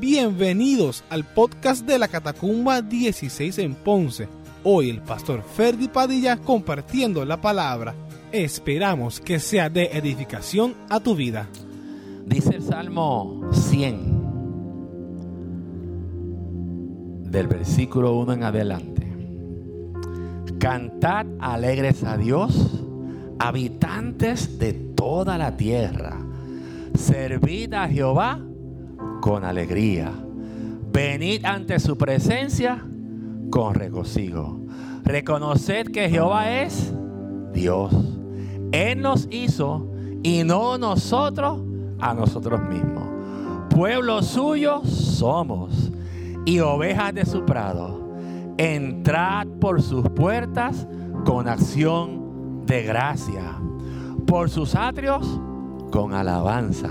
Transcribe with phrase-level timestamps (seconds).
[0.00, 4.28] Bienvenidos al podcast de la Catacumba 16 en Ponce.
[4.64, 7.94] Hoy el pastor Ferdi Padilla compartiendo la palabra.
[8.32, 11.48] Esperamos que sea de edificación a tu vida.
[12.26, 14.24] Dice el Salmo 100,
[17.30, 19.06] del versículo 1 en adelante.
[20.58, 22.82] Cantad alegres a Dios,
[23.38, 26.18] habitantes de toda la tierra.
[26.96, 28.43] Servid a Jehová
[29.24, 30.12] con alegría.
[30.92, 32.84] Venid ante su presencia
[33.50, 34.60] con regocijo.
[35.02, 36.92] Reconoced que Jehová es
[37.54, 37.90] Dios.
[38.70, 39.90] Él nos hizo
[40.22, 41.62] y no nosotros
[42.00, 43.08] a nosotros mismos.
[43.70, 45.90] Pueblo suyo somos
[46.44, 48.06] y ovejas de su prado.
[48.58, 50.86] Entrad por sus puertas
[51.24, 53.58] con acción de gracia,
[54.26, 55.40] por sus atrios
[55.90, 56.90] con alabanza.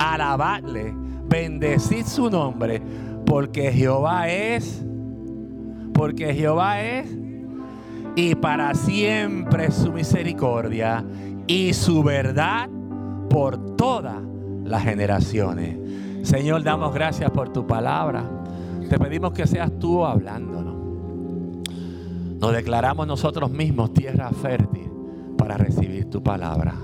[0.00, 2.82] Alabadle, bendecid su nombre,
[3.24, 4.84] porque Jehová es,
[5.94, 7.08] porque Jehová es,
[8.16, 11.04] y para siempre su misericordia
[11.46, 12.68] y su verdad
[13.30, 14.20] por todas
[14.64, 15.78] las generaciones.
[16.26, 18.28] Señor, damos gracias por tu palabra.
[18.88, 20.74] Te pedimos que seas tú hablándonos.
[22.40, 24.90] Nos declaramos nosotros mismos tierra fértil
[25.38, 26.74] para recibir tu palabra.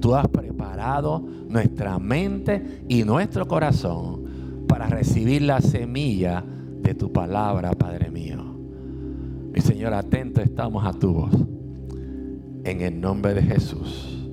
[0.00, 6.42] Tú has preparado nuestra mente y nuestro corazón para recibir la semilla
[6.80, 8.42] de tu palabra, Padre mío.
[9.52, 11.34] Mi Señor, atento estamos a tu voz.
[12.64, 14.28] En el nombre de Jesús.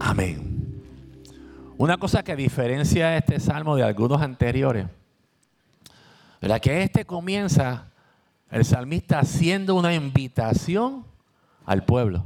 [0.00, 0.54] Amén.
[1.76, 4.86] Una cosa que diferencia este salmo de algunos anteriores,
[6.40, 7.88] la que este comienza
[8.50, 11.04] el salmista haciendo una invitación
[11.64, 12.24] al pueblo.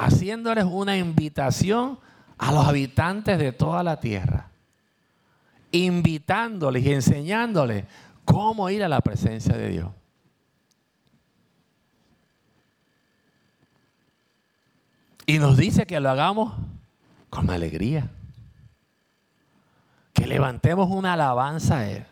[0.00, 1.98] Haciéndoles una invitación
[2.38, 4.48] a los habitantes de toda la tierra.
[5.72, 7.84] Invitándoles y enseñándoles
[8.24, 9.90] cómo ir a la presencia de Dios.
[15.26, 16.54] Y nos dice que lo hagamos
[17.28, 18.08] con alegría.
[20.12, 22.06] Que levantemos una alabanza a Él.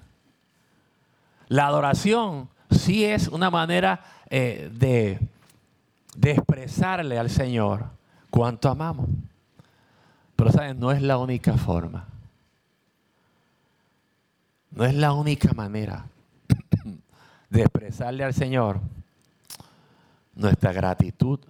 [1.46, 5.20] La adoración sí es una manera eh, de,
[6.16, 7.86] de expresarle al Señor
[8.30, 9.08] cuánto amamos.
[10.34, 10.80] Pero ¿saben?
[10.80, 12.06] No es la única forma.
[14.70, 16.06] No es la única manera
[17.50, 18.80] de expresarle al Señor
[20.34, 21.40] nuestra gratitud,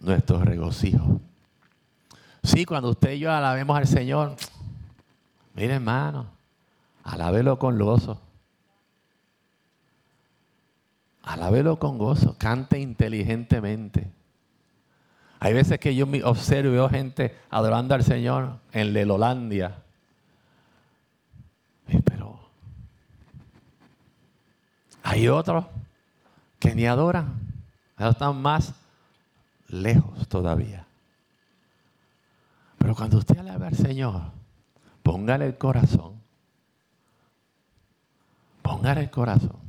[0.00, 1.20] nuestro regocijo.
[2.42, 4.36] Sí, cuando usted y yo alabemos al Señor,
[5.54, 6.26] mire hermano,
[7.02, 8.20] alábelo con gozo.
[11.28, 14.10] Alábelo con gozo, cante inteligentemente.
[15.40, 19.76] Hay veces que yo me observo gente adorando al Señor en Lelolandia.
[22.02, 22.40] Pero
[25.02, 25.66] hay otros
[26.58, 27.38] que ni adoran.
[27.98, 28.72] Ellos están más
[29.68, 30.86] lejos todavía.
[32.78, 34.22] Pero cuando usted alaba al Señor,
[35.02, 36.14] póngale el corazón.
[38.62, 39.67] Póngale el corazón.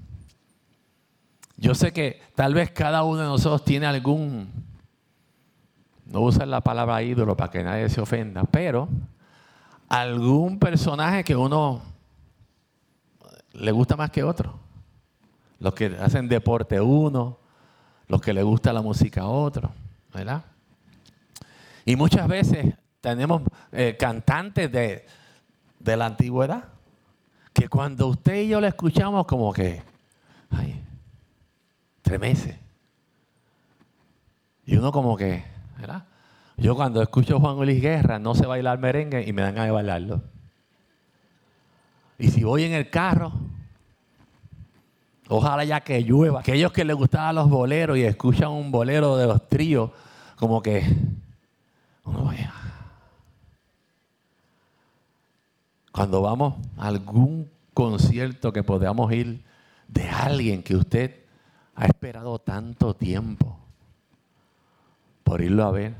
[1.59, 4.49] Yo sé que tal vez cada uno de nosotros tiene algún,
[6.05, 8.87] no usan la palabra ídolo para que nadie se ofenda, pero
[9.89, 11.81] algún personaje que uno
[13.51, 14.57] le gusta más que otro.
[15.59, 17.39] Los que hacen deporte uno,
[18.07, 19.69] los que le gusta la música otro,
[20.13, 20.45] ¿verdad?
[21.83, 23.41] Y muchas veces tenemos
[23.73, 25.05] eh, cantantes de,
[25.77, 26.69] de la antigüedad
[27.51, 29.81] que cuando usted y yo le escuchamos como que,
[30.51, 30.81] ay,
[32.09, 32.59] tremece.
[34.65, 35.43] Y uno como que,
[35.77, 36.05] ¿verdad?
[36.57, 40.21] Yo cuando escucho Juan Luis Guerra no sé bailar merengue y me dan de bailarlo.
[42.17, 43.31] Y si voy en el carro,
[45.27, 46.39] ojalá ya que llueva.
[46.39, 49.91] Aquellos que les gustaban los boleros y escuchan un bolero de los tríos,
[50.35, 50.83] como que
[52.05, 52.51] uno vaya.
[55.91, 59.43] Cuando vamos a algún concierto que podamos ir
[59.87, 61.18] de alguien que usted
[61.79, 63.57] ha esperado tanto tiempo
[65.23, 65.93] por irlo a ver,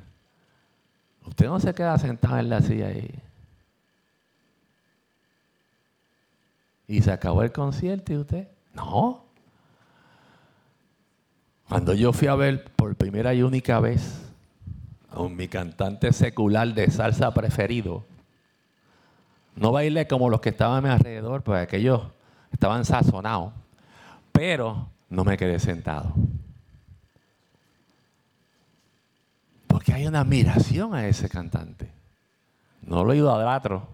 [1.26, 3.10] usted no se queda sentado en la silla ahí.
[6.86, 9.24] Y se acabó el concierto y usted, no.
[11.70, 14.22] Cuando yo fui a ver por primera y única vez
[15.12, 18.04] a mi cantante secular de salsa preferido,
[19.56, 22.02] no bailé como los que estaban a mi alrededor, porque aquellos
[22.52, 23.54] estaban sazonados,
[24.34, 26.14] pero no me quedé sentado.
[29.68, 31.92] Porque hay una admiración a ese cantante.
[32.82, 33.88] No lo idolatro,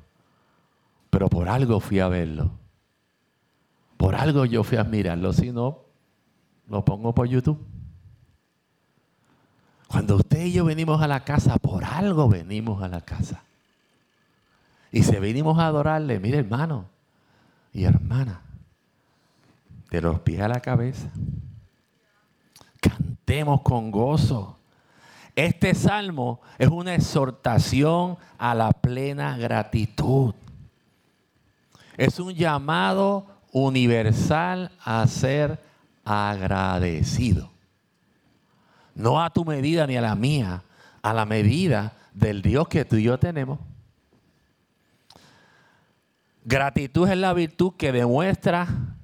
[1.09, 2.51] pero por algo fui a verlo.
[3.97, 5.81] Por algo yo fui a admirarlo, si no,
[6.67, 7.65] lo pongo por YouTube.
[9.87, 13.43] Cuando usted y yo venimos a la casa, por algo venimos a la casa.
[14.91, 16.85] Y si venimos a adorarle, mire hermano
[17.73, 18.41] y hermana,
[19.95, 21.09] de los pies a la cabeza,
[22.81, 24.59] cantemos con gozo.
[25.35, 30.33] Este salmo es una exhortación a la plena gratitud.
[31.95, 35.63] Es un llamado universal a ser
[36.03, 37.49] agradecido.
[38.95, 40.63] No a tu medida ni a la mía,
[41.01, 43.59] a la medida del Dios que tú y yo tenemos.
[46.43, 48.94] Gratitud es la virtud que demuestra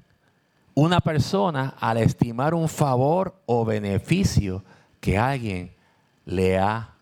[0.74, 4.64] una persona al estimar un favor o beneficio
[5.00, 5.74] que alguien
[6.26, 6.96] le ha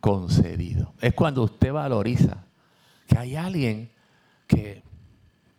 [0.00, 0.94] concedido.
[1.00, 2.44] Es cuando usted valoriza
[3.06, 3.90] que hay alguien
[4.46, 4.82] que,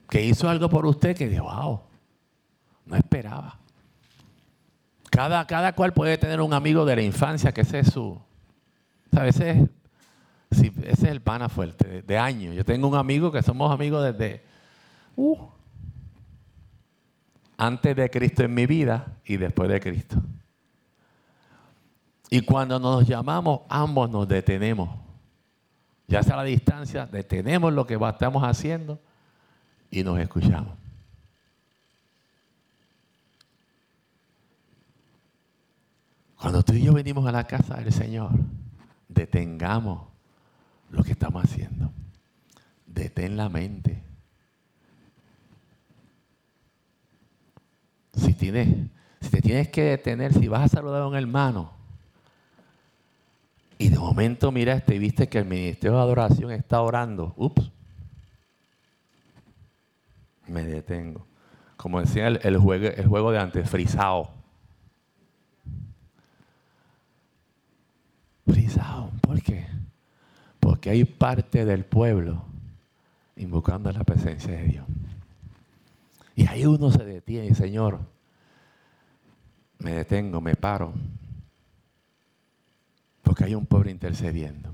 [0.10, 1.82] que hizo algo por usted que wow,
[2.86, 3.58] no esperaba.
[5.10, 8.20] Cada, cada cual puede tener un amigo de la infancia que ese es su...
[9.14, 9.36] ¿sabes?
[9.36, 9.52] Ese,
[10.50, 12.56] es, ese es el pana fuerte, de, años.
[12.56, 14.42] Yo tengo un amigo que somos amigos desde...
[15.18, 15.38] Uh,
[17.62, 20.20] antes de Cristo en mi vida y después de Cristo.
[22.32, 24.90] Y cuando nos llamamos, ambos nos detenemos.
[26.08, 29.00] Ya sea a la distancia, detenemos lo que estamos haciendo
[29.92, 30.74] y nos escuchamos.
[36.38, 38.32] Cuando tú y yo venimos a la casa del Señor,
[39.08, 40.08] detengamos
[40.90, 41.92] lo que estamos haciendo.
[42.88, 44.11] Detén la mente.
[48.14, 48.68] Si tienes,
[49.22, 51.72] si te tienes que detener, si vas a saludar a un hermano
[53.78, 57.72] y de momento miraste y viste que el ministerio de adoración está orando, ups,
[60.48, 61.26] me detengo.
[61.78, 64.30] Como decía el, juego, el juego de antes, frisado.
[69.22, 69.66] ¿Por qué?
[70.60, 72.44] Porque hay parte del pueblo
[73.38, 74.86] invocando la presencia de Dios.
[76.42, 78.00] Y ahí uno se detiene, Señor,
[79.78, 80.92] me detengo, me paro.
[83.22, 84.72] Porque hay un pueblo intercediendo,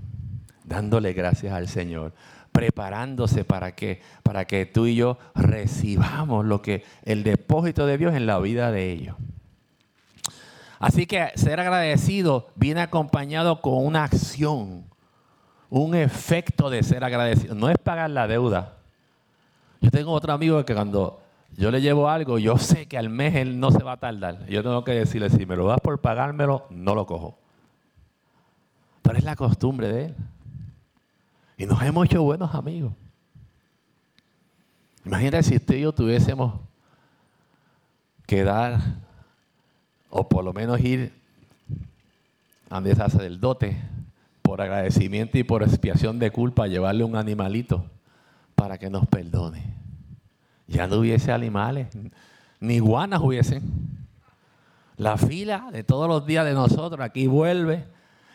[0.64, 2.14] dándole gracias al Señor,
[2.54, 8.16] preparándose para que, para que tú y yo recibamos lo que el depósito de Dios
[8.16, 9.18] en la vida de ellos.
[10.80, 14.86] Así que ser agradecido viene acompañado con una acción,
[15.70, 17.56] un efecto de ser agradecido.
[17.56, 18.78] No es pagar la deuda.
[19.81, 23.36] Yo tengo otro amigo que cuando yo le llevo algo, yo sé que al mes
[23.36, 24.46] él no se va a tardar.
[24.48, 27.38] Yo tengo que decirle, si me lo das por pagármelo, no lo cojo.
[29.02, 30.16] Pero es la costumbre de él.
[31.58, 32.94] Y nos hemos hecho buenos amigos.
[35.06, 36.60] Imagínate si usted y yo tuviésemos
[38.26, 38.80] que dar
[40.10, 41.14] o por lo menos ir
[42.70, 43.82] a del dote
[44.42, 47.86] por agradecimiento y por expiación de culpa, llevarle un animalito
[48.56, 49.87] para que nos perdone.
[50.68, 51.88] Ya no hubiese animales,
[52.60, 53.64] ni iguanas hubiesen.
[54.98, 57.86] La fila de todos los días de nosotros aquí vuelve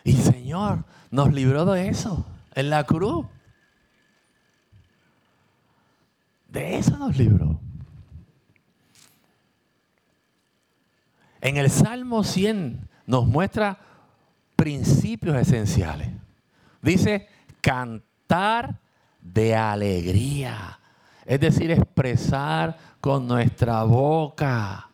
[0.03, 2.25] y Señor nos libró de eso
[2.55, 3.25] en la cruz.
[6.47, 7.59] De eso nos libró.
[11.41, 13.77] En el Salmo 100 nos muestra
[14.55, 16.09] principios esenciales.
[16.81, 17.27] Dice
[17.59, 18.79] cantar
[19.21, 20.79] de alegría,
[21.25, 24.87] es decir, expresar con nuestra boca,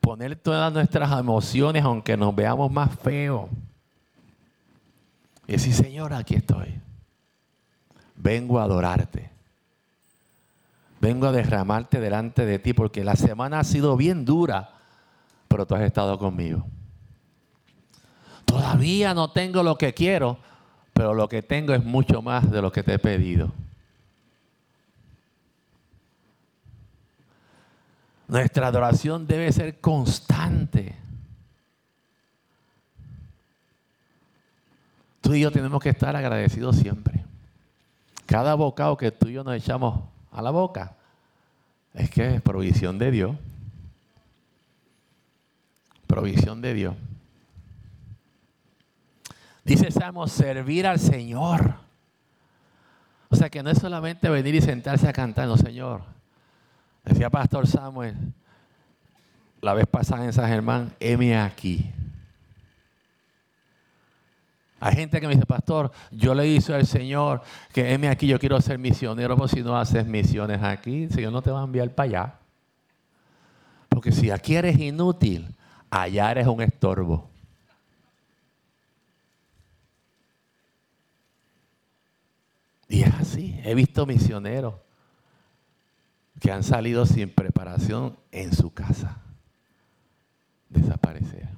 [0.00, 3.48] poner todas nuestras emociones aunque nos veamos más feos.
[5.46, 6.80] Y decir, Señor, aquí estoy.
[8.16, 9.34] Vengo a adorarte
[11.04, 14.70] vengo a derramarte delante de ti porque la semana ha sido bien dura,
[15.48, 16.64] pero tú has estado conmigo.
[18.46, 20.38] Todavía no tengo lo que quiero,
[20.94, 23.52] pero lo que tengo es mucho más de lo que te he pedido.
[28.34, 30.92] Nuestra adoración debe ser constante.
[35.20, 37.24] Tú y yo tenemos que estar agradecidos siempre.
[38.26, 40.00] Cada bocado que tú y yo nos echamos
[40.32, 40.96] a la boca.
[41.94, 43.36] Es que es provisión de Dios.
[46.08, 46.96] Provisión de Dios.
[49.64, 51.76] Dice Salmo, servir al Señor.
[53.28, 56.14] O sea que no es solamente venir y sentarse a cantar, no, Señor.
[57.04, 58.16] Decía Pastor Samuel
[59.64, 61.90] la vez pasada en San Germán, heme aquí.
[64.78, 67.40] Hay gente que me dice, pastor, yo le hice al Señor
[67.72, 71.32] que heme aquí, yo quiero ser misionero, pues si no haces misiones aquí, el Señor
[71.32, 72.34] no te va a enviar para allá.
[73.88, 75.54] Porque si aquí eres inútil,
[75.88, 77.30] allá eres un estorbo.
[82.88, 83.58] Y es así.
[83.64, 84.83] He visto misioneros
[86.44, 89.16] que han salido sin preparación en su casa.
[90.68, 91.48] Desaparecer.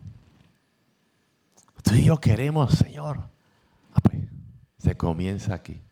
[1.82, 3.18] Tú y yo queremos, Señor.
[3.92, 4.22] Ah, pues,
[4.78, 5.82] se comienza aquí.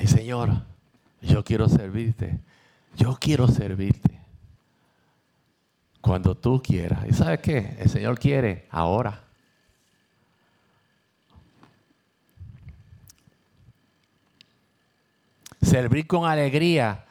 [0.00, 0.62] Y Señor,
[1.20, 2.38] yo quiero servirte.
[2.96, 4.20] Yo quiero servirte.
[6.00, 7.04] Cuando tú quieras.
[7.08, 7.78] ¿Y sabes qué?
[7.80, 9.24] El Señor quiere ahora.
[15.70, 17.04] Servir con alegría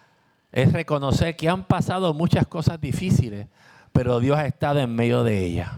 [0.52, 3.48] es reconocer que han pasado muchas cosas difíciles,
[3.94, 5.72] pero Dios ha estado en medio de ellas.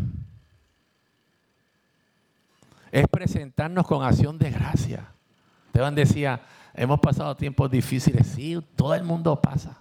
[2.91, 5.11] Es presentarnos con acción de gracia.
[5.67, 6.41] Esteban decía,
[6.73, 8.25] hemos pasado tiempos difíciles.
[8.25, 9.77] Sí, todo el mundo pasa.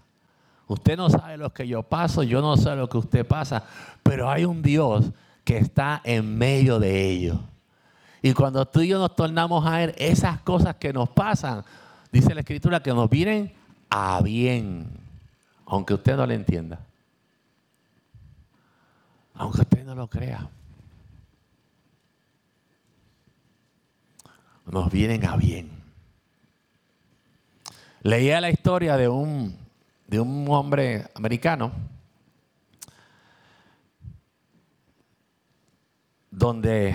[0.66, 3.64] Usted no sabe lo que yo paso, yo no sé lo que usted pasa,
[4.02, 5.10] pero hay un Dios
[5.42, 7.40] que está en medio de ello.
[8.20, 11.64] Y cuando tú y yo nos tornamos a ver esas cosas que nos pasan,
[12.12, 13.52] dice la escritura que nos vienen
[13.88, 14.88] a bien,
[15.66, 16.80] aunque usted no lo entienda.
[19.34, 20.48] Aunque usted no lo crea.
[24.66, 25.70] Nos vienen a bien.
[28.02, 29.58] Leía la historia de un
[30.10, 31.70] de un hombre americano
[36.32, 36.92] donde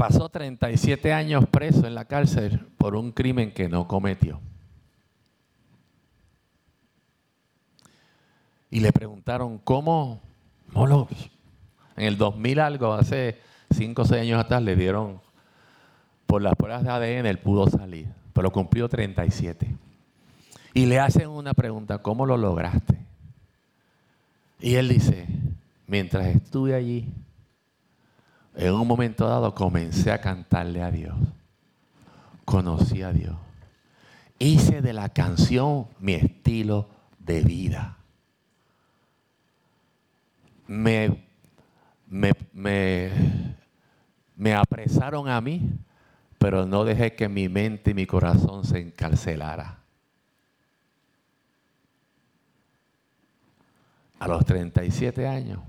[0.00, 4.40] pasó 37 años preso en la cárcel por un crimen que no cometió.
[8.70, 10.22] Y le preguntaron, ¿cómo?
[10.74, 13.40] en el 2000 algo, hace
[13.72, 15.20] 5 o 6 años atrás, le dieron,
[16.24, 19.76] por las pruebas de ADN, él pudo salir, pero cumplió 37.
[20.72, 22.96] Y le hacen una pregunta, ¿cómo lo lograste?
[24.60, 25.26] Y él dice,
[25.86, 27.12] mientras estuve allí,
[28.54, 31.16] en un momento dado comencé a cantarle a Dios.
[32.44, 33.36] Conocí a Dios.
[34.38, 36.88] Hice de la canción mi estilo
[37.18, 37.96] de vida.
[40.66, 41.24] Me,
[42.06, 42.32] me,
[44.36, 45.70] me, apresaron a mí,
[46.38, 49.80] pero no dejé que mi mente y mi corazón se encarcelara.
[54.20, 55.60] a los 37 años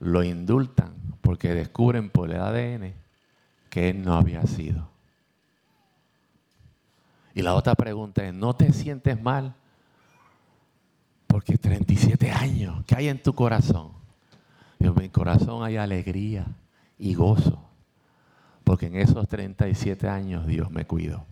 [0.00, 0.95] lo indultan
[1.26, 2.94] porque descubren por el ADN
[3.68, 4.88] que él no había sido.
[7.34, 9.52] Y la otra pregunta es, ¿no te sientes mal?
[11.26, 13.90] Porque 37 años, ¿qué hay en tu corazón?
[14.78, 16.46] En mi corazón hay alegría
[16.96, 17.60] y gozo,
[18.62, 21.26] porque en esos 37 años Dios me cuidó.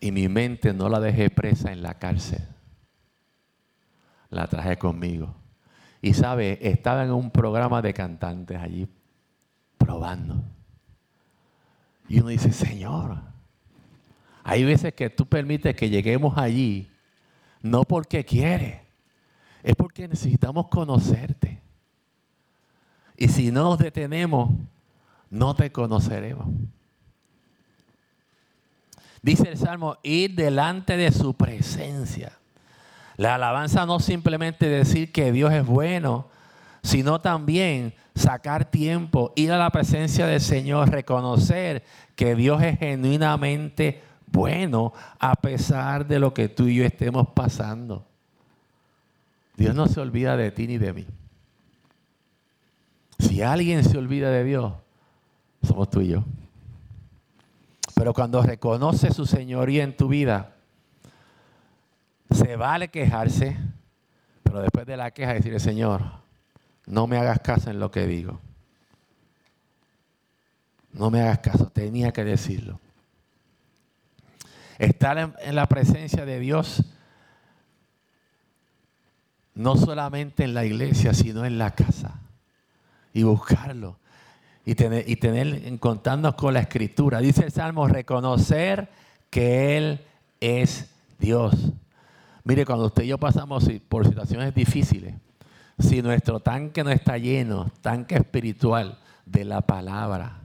[0.00, 2.46] Y mi mente no la dejé presa en la cárcel.
[4.30, 5.34] La traje conmigo.
[6.02, 8.88] Y sabe, estaba en un programa de cantantes allí
[9.78, 10.42] probando.
[12.08, 13.18] Y uno dice, Señor,
[14.44, 16.88] hay veces que tú permites que lleguemos allí,
[17.62, 18.82] no porque quiere,
[19.62, 21.60] es porque necesitamos conocerte.
[23.16, 24.50] Y si no nos detenemos,
[25.30, 26.46] no te conoceremos.
[29.22, 32.38] Dice el Salmo, ir delante de su presencia.
[33.16, 36.28] La alabanza no simplemente decir que Dios es bueno,
[36.82, 41.82] sino también sacar tiempo, ir a la presencia del Señor, reconocer
[42.14, 48.04] que Dios es genuinamente bueno a pesar de lo que tú y yo estemos pasando.
[49.56, 51.06] Dios no se olvida de ti ni de mí.
[53.18, 54.74] Si alguien se olvida de Dios,
[55.62, 56.24] somos tú y yo.
[57.94, 60.55] Pero cuando reconoce su señoría en tu vida,
[62.30, 63.56] se vale quejarse,
[64.42, 66.02] pero después de la queja decirle, Señor,
[66.86, 68.40] no me hagas caso en lo que digo.
[70.92, 72.80] No me hagas caso, tenía que decirlo.
[74.78, 76.82] Estar en, la presencia de Dios,
[79.54, 82.20] no solamente en la iglesia, sino en la casa.
[83.12, 83.98] Y buscarlo
[84.66, 87.20] y tener, y tener en contarnos con la escritura.
[87.20, 88.88] Dice el Salmo, reconocer
[89.30, 90.00] que Él
[90.40, 91.72] es Dios.
[92.46, 95.16] Mire, cuando usted y yo pasamos por situaciones difíciles,
[95.80, 100.38] si nuestro tanque no está lleno, tanque espiritual de la palabra,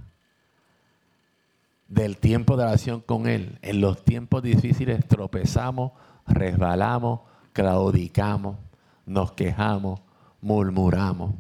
[1.88, 5.92] del tiempo de oración con Él, en los tiempos difíciles tropezamos,
[6.26, 7.20] resbalamos,
[7.54, 8.58] claudicamos,
[9.06, 10.00] nos quejamos,
[10.42, 11.36] murmuramos.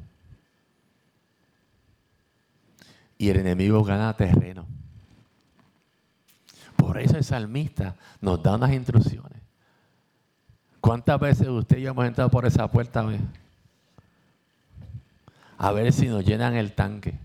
[3.18, 4.68] Y el enemigo gana terreno.
[6.75, 9.40] Por eso el salmista nos da unas instrucciones.
[10.81, 13.05] ¿Cuántas veces usted y yo hemos entrado por esa puerta?
[15.59, 17.17] A ver si nos llenan el tanque.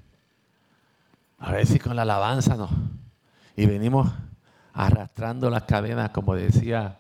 [1.39, 2.71] A ver si con la alabanza nos...
[3.57, 4.13] Y venimos
[4.75, 6.99] arrastrando las cadenas, como decía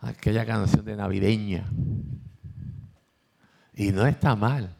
[0.00, 1.64] aquella canción de navideña.
[3.74, 4.70] Y no está mal.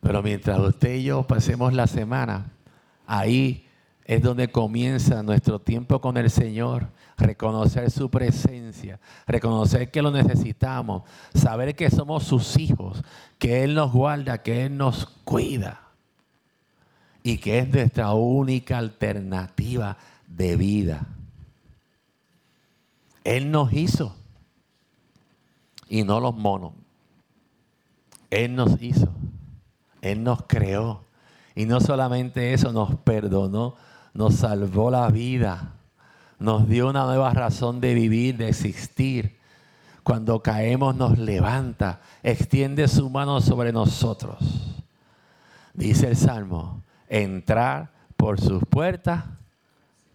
[0.00, 2.50] Pero mientras usted y yo pasemos la semana,
[3.06, 3.67] ahí
[4.08, 6.88] es donde comienza nuestro tiempo con el Señor.
[7.18, 11.02] Reconocer su presencia, reconocer que lo necesitamos,
[11.34, 13.04] saber que somos sus hijos,
[13.38, 15.82] que Él nos guarda, que Él nos cuida
[17.22, 21.06] y que es nuestra única alternativa de vida.
[23.24, 24.16] Él nos hizo
[25.86, 26.72] y no los monos.
[28.30, 29.08] Él nos hizo,
[30.00, 31.02] Él nos creó.
[31.54, 33.74] Y no solamente eso, nos perdonó,
[34.14, 35.74] nos salvó la vida,
[36.38, 39.38] nos dio una nueva razón de vivir, de existir.
[40.02, 44.38] Cuando caemos nos levanta, extiende su mano sobre nosotros.
[45.74, 49.24] Dice el Salmo, entrar por sus puertas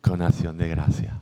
[0.02, 1.22] con acción de gracia.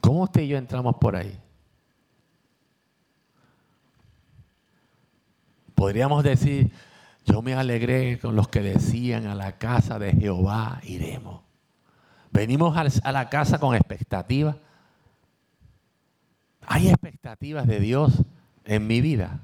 [0.00, 1.38] ¿Cómo usted y yo entramos por ahí?
[5.74, 6.70] Podríamos decir,
[7.24, 11.42] yo me alegré con los que decían a la casa de Jehová iremos.
[12.30, 14.56] Venimos a la casa con expectativas.
[16.66, 18.12] Hay expectativas de Dios
[18.64, 19.40] en mi vida.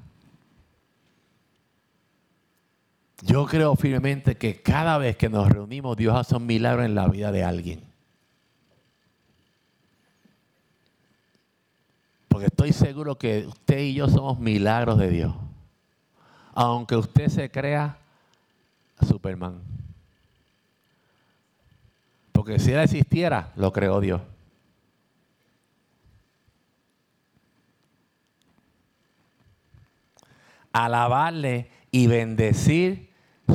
[3.23, 7.07] Yo creo firmemente que cada vez que nos reunimos, Dios hace un milagro en la
[7.07, 7.81] vida de alguien.
[12.27, 15.35] Porque estoy seguro que usted y yo somos milagros de Dios.
[16.53, 17.97] Aunque usted se crea
[19.07, 19.61] Superman.
[22.31, 24.21] Porque si él existiera, lo creó Dios.
[30.73, 33.09] Alabarle y bendecir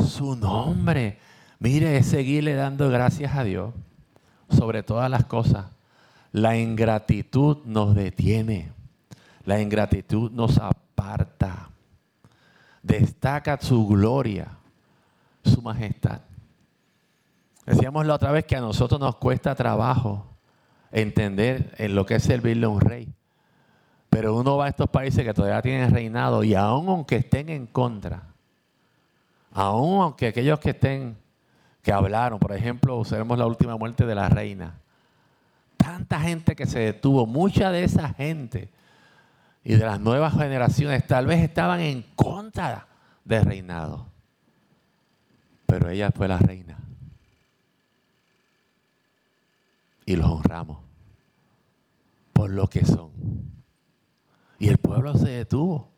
[0.06, 1.18] su nombre.
[1.58, 3.74] Mire, es seguirle dando gracias a Dios
[4.50, 5.66] sobre todas las cosas.
[6.32, 8.72] La ingratitud nos detiene.
[9.44, 11.70] La ingratitud nos aparta.
[12.86, 14.46] Destaca su gloria,
[15.44, 16.20] su majestad.
[17.64, 20.24] Decíamos la otra vez que a nosotros nos cuesta trabajo
[20.92, 23.12] entender en lo que es servirle a un rey.
[24.08, 27.66] Pero uno va a estos países que todavía tienen reinado y aun aunque estén en
[27.66, 28.22] contra,
[29.52, 31.16] Aún aunque aquellos que estén,
[31.82, 34.78] que hablaron, por ejemplo, observemos la última muerte de la reina.
[35.76, 38.70] Tanta gente que se detuvo, mucha de esa gente
[39.66, 42.86] y de las nuevas generaciones tal vez estaban en contra
[43.24, 44.06] del reinado.
[45.66, 46.78] Pero ella fue la reina.
[50.04, 50.78] Y los honramos
[52.32, 53.10] por lo que son.
[54.60, 55.90] Y el pueblo se detuvo.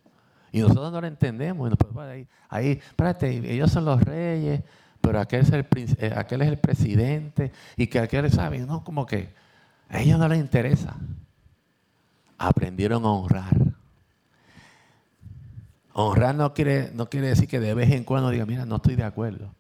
[0.50, 1.70] Y nosotros no lo entendemos.
[1.98, 4.62] ahí, ahí, espérate, ellos son los reyes,
[5.02, 5.66] pero aquel es el,
[5.98, 9.34] eh, aquel es el presidente y que aquel sabe, no, como que
[9.90, 10.96] a ellos no les interesa.
[12.38, 13.56] Aprendieron a honrar.
[15.92, 18.94] Honrar no quiere, no quiere decir que de vez en cuando diga, mira, no estoy
[18.94, 19.52] de acuerdo.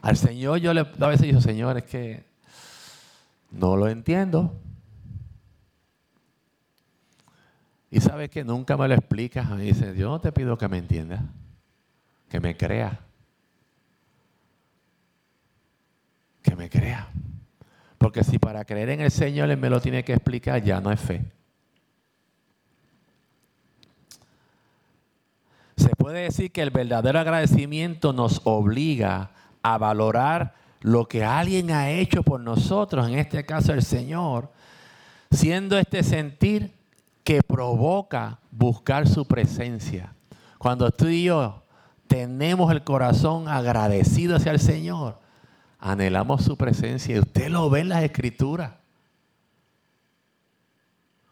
[0.00, 2.24] Al Señor yo le, a veces digo, Señor, es que
[3.50, 4.54] no lo entiendo.
[7.90, 9.48] Y sabe que nunca me lo explicas.
[9.50, 11.22] Me dice, yo no te pido que me entiendas,
[12.28, 13.00] que me crea.
[16.42, 17.08] Que me crea.
[17.96, 20.92] Porque si para creer en el Señor Él me lo tiene que explicar, ya no
[20.92, 21.24] es fe.
[25.76, 29.30] Se puede decir que el verdadero agradecimiento nos obliga
[29.62, 34.52] a valorar lo que alguien ha hecho por nosotros, en este caso el Señor,
[35.30, 36.74] siendo este sentir
[37.24, 40.14] que provoca buscar su presencia.
[40.58, 41.62] Cuando tú y yo
[42.06, 45.18] tenemos el corazón agradecido hacia el Señor,
[45.78, 48.72] anhelamos su presencia y usted lo ve en las escrituras.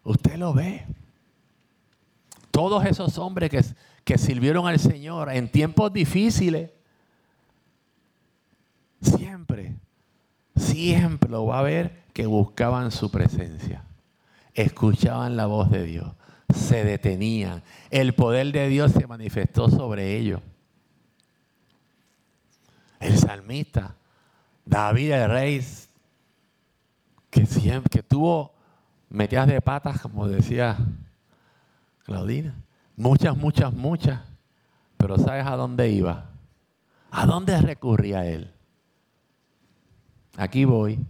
[0.03, 0.85] Usted lo ve.
[2.51, 3.63] Todos esos hombres que,
[4.05, 6.71] que sirvieron al Señor en tiempos difíciles,
[9.01, 9.77] siempre,
[10.57, 13.85] siempre lo va a ver que buscaban su presencia
[14.55, 16.13] escuchaban la voz de Dios,
[16.55, 17.63] se detenían.
[17.91, 20.41] El poder de Dios se manifestó sobre ellos.
[23.01, 23.97] El salmista,
[24.65, 25.67] David el rey,
[27.31, 28.53] que, siempre, que tuvo
[29.09, 30.79] metidas de patas, como decía
[32.05, 32.55] Claudina.
[33.03, 34.21] Muchas, muchas, muchas.
[34.97, 36.31] Pero ¿sabes a dónde iba?
[37.11, 38.53] ¿A dónde recurría él?
[40.37, 41.05] Aquí voy.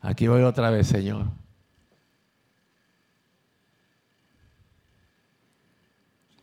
[0.00, 1.26] Aquí voy otra vez, Señor.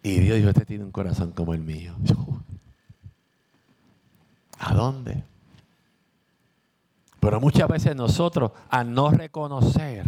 [0.03, 1.93] Y Dios dijo, este tiene un corazón como el mío.
[4.57, 5.21] ¿A dónde?
[7.19, 10.05] Pero muchas veces nosotros, al no reconocer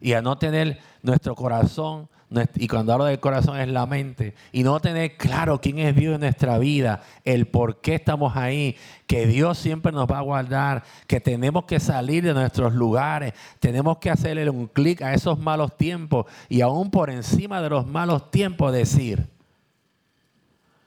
[0.00, 2.08] y a no tener nuestro corazón,
[2.54, 6.14] y cuando hablo del corazón es la mente, y no tener claro quién es Dios
[6.14, 10.84] en nuestra vida, el por qué estamos ahí, que Dios siempre nos va a guardar,
[11.06, 15.76] que tenemos que salir de nuestros lugares, tenemos que hacerle un clic a esos malos
[15.76, 19.26] tiempos y aún por encima de los malos tiempos decir,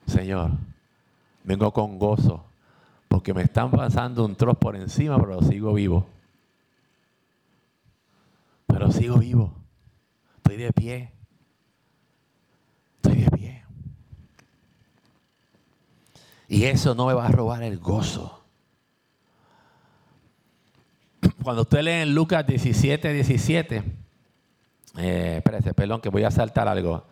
[0.08, 0.52] Señor,
[1.44, 2.44] vengo con gozo,
[3.08, 6.08] porque me están pasando un trozo por encima, pero sigo vivo.
[8.68, 9.54] Pero sigo vivo.
[10.38, 11.12] Estoy de pie.
[12.96, 13.64] Estoy de pie.
[16.48, 18.44] Y eso no me va a robar el gozo.
[21.44, 23.84] Cuando usted lee en Lucas 17, 17,
[24.98, 27.04] eh, espérese, perdón, que voy a saltar algo.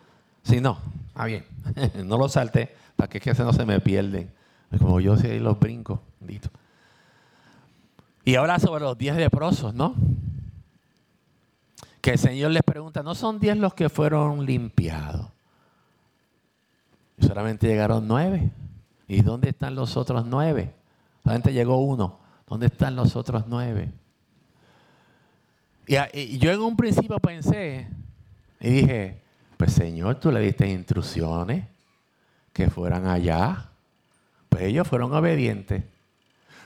[0.42, 0.78] Si no,
[1.14, 1.44] ah, bien,
[2.04, 4.30] no lo salte, para que, que no se me pierden.
[4.78, 6.00] Como yo sé los brincos.
[8.24, 9.94] Y ahora sobre los diez leprosos, ¿no?
[12.00, 15.28] Que el Señor les pregunta, ¿no son diez los que fueron limpiados?
[17.20, 18.50] Solamente llegaron nueve.
[19.06, 20.74] ¿Y dónde están los otros nueve?
[21.22, 22.20] Solamente llegó uno.
[22.46, 23.92] ¿Dónde están los otros nueve?
[25.86, 27.88] Y, yo en un principio pensé
[28.60, 29.22] y dije,
[29.56, 31.66] pues Señor, tú le diste instrucciones
[32.52, 33.70] que fueran allá.
[34.48, 35.84] Pues ellos fueron obedientes.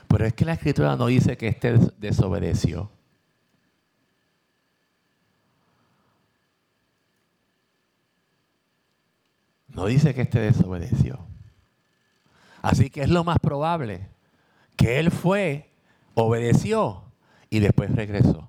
[0.07, 2.89] Pero es que la escritura no dice que este desobedeció.
[9.67, 11.28] No dice que este desobedeció.
[12.61, 14.09] Así que es lo más probable
[14.75, 15.69] que él fue,
[16.13, 17.03] obedeció
[17.49, 18.47] y después regresó.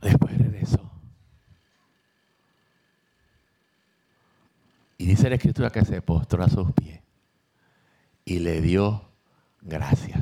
[0.00, 0.90] Después regresó.
[4.98, 7.00] Y dice la escritura que se postró a sus pies
[8.24, 9.08] y le dio
[9.62, 10.20] gracias.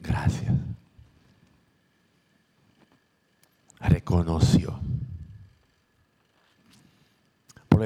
[0.00, 0.52] Gracias.
[3.80, 4.80] Reconoció.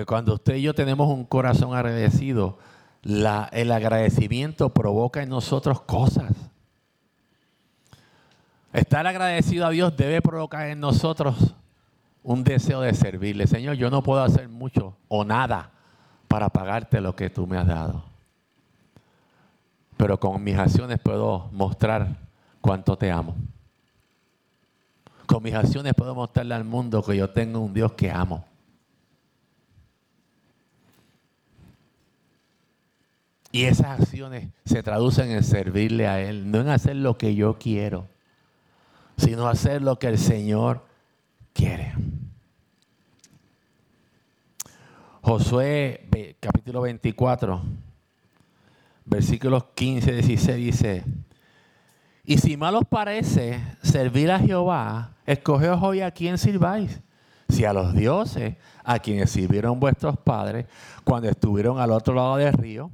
[0.06, 2.58] Cuando usted y yo tenemos un corazón agradecido,
[3.02, 6.32] el agradecimiento provoca en nosotros cosas.
[8.72, 11.54] Estar agradecido a Dios debe provocar en nosotros
[12.22, 13.46] un deseo de servirle.
[13.46, 15.70] Señor, yo no puedo hacer mucho o nada
[16.28, 18.04] para pagarte lo que tú me has dado.
[19.96, 22.16] Pero con mis acciones puedo mostrar
[22.60, 23.34] cuánto te amo.
[25.26, 28.44] Con mis acciones puedo mostrarle al mundo que yo tengo un Dios que amo.
[33.58, 37.58] Y esas acciones se traducen en servirle a Él, no en hacer lo que yo
[37.58, 38.06] quiero,
[39.16, 40.86] sino hacer lo que el Señor
[41.52, 41.92] quiere.
[45.22, 47.60] Josué capítulo 24,
[49.04, 51.04] versículos 15 y 16 dice,
[52.22, 57.00] y si mal os parece servir a Jehová, escogeos hoy a quien sirváis,
[57.48, 60.66] si a los dioses a quienes sirvieron vuestros padres
[61.02, 62.92] cuando estuvieron al otro lado del río,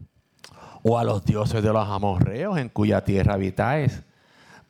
[0.84, 4.02] o a los dioses de los amorreos en cuya tierra habitáis.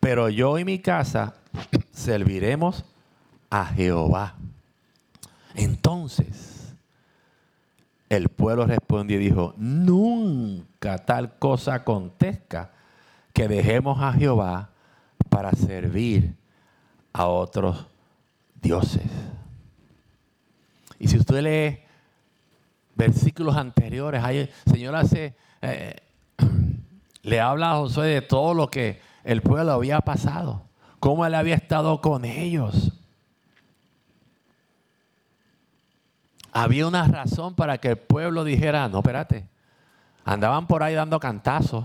[0.01, 1.35] Pero yo y mi casa
[1.93, 2.85] serviremos
[3.51, 4.37] a Jehová.
[5.55, 6.75] Entonces,
[8.09, 12.71] el pueblo respondió y dijo, nunca tal cosa acontezca
[13.33, 14.71] que dejemos a Jehová
[15.29, 16.35] para servir
[17.13, 17.87] a otros
[18.63, 19.03] dioses.
[20.99, 21.81] Y si usted lee
[22.95, 25.97] versículos anteriores, el Señor hace, eh,
[27.23, 30.63] le habla a Josué de todo lo que el pueblo había pasado,
[31.01, 32.93] cómo él había estado con ellos.
[36.55, 39.49] había una razón para que el pueblo dijera, no, espérate,
[40.25, 41.85] andaban por ahí dando cantazos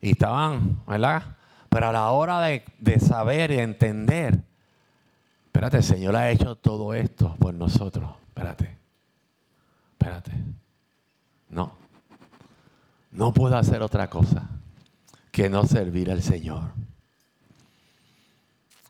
[0.00, 1.36] y estaban, ¿verdad?
[1.68, 4.40] Pero a la hora de, saber y entender,
[5.46, 8.78] espérate, el Señor ha hecho todo esto por nosotros, espérate,
[9.90, 10.30] espérate,
[11.50, 11.72] no,
[13.10, 14.48] no puedo hacer otra cosa
[15.30, 16.72] que no servir al Señor.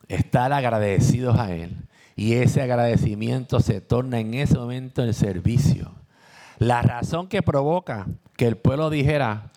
[0.07, 1.77] Estar agradecidos a Él
[2.15, 5.93] y ese agradecimiento se torna en ese momento el servicio.
[6.57, 9.51] La razón que provoca que el pueblo dijera,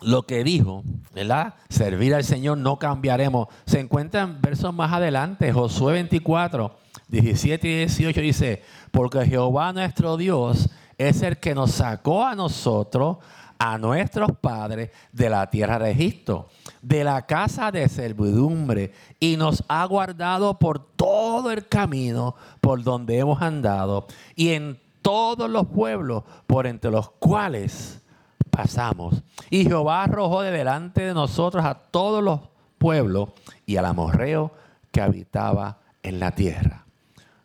[0.00, 0.84] lo que dijo,
[1.14, 1.54] ¿verdad?
[1.68, 3.48] Servir al Señor no cambiaremos.
[3.66, 10.16] Se encuentra en versos más adelante, Josué 24, 17 y 18 dice, porque Jehová nuestro
[10.16, 13.18] Dios es el que nos sacó a nosotros,
[13.58, 16.48] a nuestros padres, de la tierra de Egipto,
[16.82, 23.18] de la casa de servidumbre, y nos ha guardado por todo el camino por donde
[23.18, 28.02] hemos andado, y en todos los pueblos por entre los cuales
[28.50, 29.22] pasamos.
[29.50, 32.40] Y Jehová arrojó de delante de nosotros a todos los
[32.76, 33.30] pueblos
[33.66, 34.52] y al amorreo
[34.90, 36.84] que habitaba en la tierra.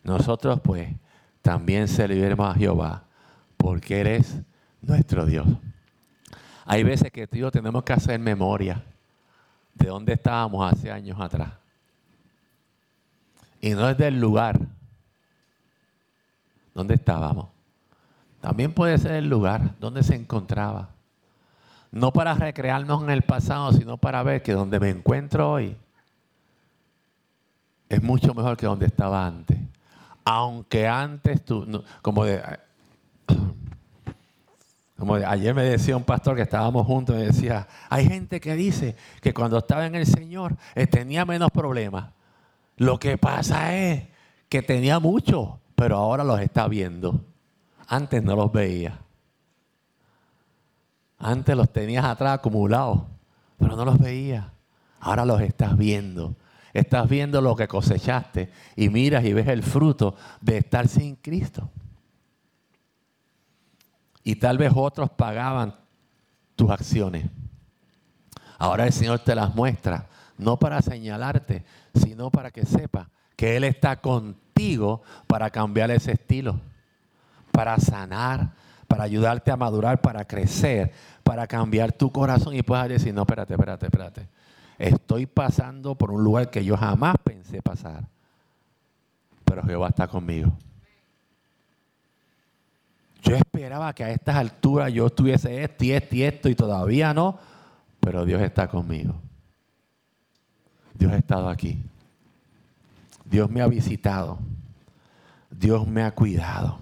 [0.02, 0.88] Nosotros pues
[1.40, 3.03] también serviremos a Jehová
[3.64, 4.42] porque eres
[4.82, 5.46] nuestro Dios.
[6.66, 8.84] Hay veces que tú tenemos que hacer memoria
[9.72, 11.48] de dónde estábamos hace años atrás.
[13.62, 14.60] Y no es del lugar
[16.74, 17.48] donde estábamos.
[18.42, 20.90] También puede ser el lugar donde se encontraba.
[21.90, 25.74] No para recrearnos en el pasado, sino para ver que donde me encuentro hoy
[27.88, 29.56] es mucho mejor que donde estaba antes.
[30.22, 32.42] Aunque antes tú, como de,
[34.96, 38.96] como ayer me decía un pastor que estábamos juntos, me decía, hay gente que dice
[39.20, 42.12] que cuando estaba en el Señor eh, tenía menos problemas.
[42.76, 44.04] Lo que pasa es
[44.48, 47.24] que tenía mucho, pero ahora los está viendo.
[47.88, 49.00] Antes no los veía.
[51.18, 53.02] Antes los tenías atrás acumulados,
[53.58, 54.46] pero no los veías.
[55.00, 56.36] Ahora los estás viendo.
[56.72, 61.70] Estás viendo lo que cosechaste y miras y ves el fruto de estar sin Cristo.
[64.24, 65.74] Y tal vez otros pagaban
[66.56, 67.26] tus acciones.
[68.58, 70.08] Ahora el Señor te las muestra,
[70.38, 76.58] no para señalarte, sino para que sepa que Él está contigo para cambiar ese estilo,
[77.52, 78.52] para sanar,
[78.88, 83.54] para ayudarte a madurar, para crecer, para cambiar tu corazón y puedas decir, no, espérate,
[83.54, 84.28] espérate, espérate.
[84.78, 88.04] Estoy pasando por un lugar que yo jamás pensé pasar.
[89.44, 90.52] Pero Jehová está conmigo.
[93.24, 97.14] Yo esperaba que a estas alturas yo estuviese esto y esto y esto y todavía
[97.14, 97.38] no,
[97.98, 99.14] pero Dios está conmigo.
[100.92, 101.82] Dios ha estado aquí.
[103.24, 104.38] Dios me ha visitado.
[105.50, 106.78] Dios me ha cuidado.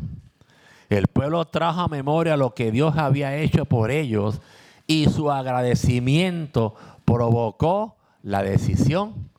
[0.88, 4.40] El pueblo trajo a memoria lo que Dios había hecho por ellos
[4.86, 6.74] y su agradecimiento
[7.04, 9.30] provocó la decisión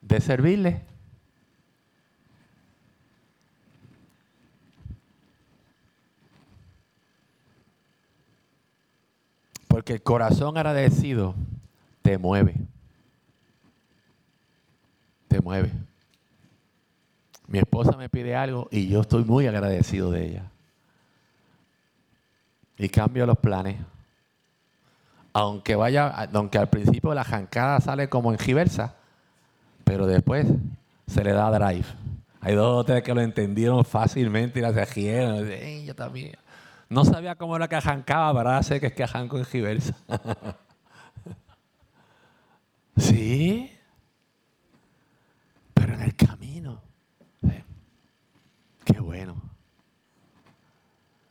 [0.00, 0.91] de servirle.
[9.72, 11.34] Porque el corazón agradecido
[12.02, 12.54] te mueve.
[15.28, 15.70] Te mueve.
[17.46, 20.42] Mi esposa me pide algo y yo estoy muy agradecido de ella
[22.76, 23.78] y cambio los planes.
[25.32, 28.96] Aunque vaya, aunque al principio la jancada sale como en giversa,
[29.84, 30.48] pero después
[31.06, 31.86] se le da drive.
[32.42, 35.48] Hay dos o tres que lo entendieron fácilmente y la siguieron.
[35.86, 36.36] yo también.
[36.92, 38.60] No sabía cómo era que jancaba, ¿verdad?
[38.60, 39.96] Sé que es que janco en giversa.
[42.98, 43.72] sí.
[45.72, 46.82] Pero en el camino.
[48.84, 49.40] Qué bueno.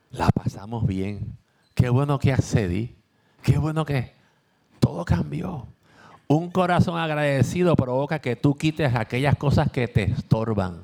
[0.10, 1.38] La pasamos bien.
[1.76, 2.98] Qué bueno que accedí.
[3.44, 4.16] Qué bueno que
[4.80, 5.68] todo cambió.
[6.28, 10.82] Un corazón agradecido provoca que tú quites aquellas cosas que te estorban.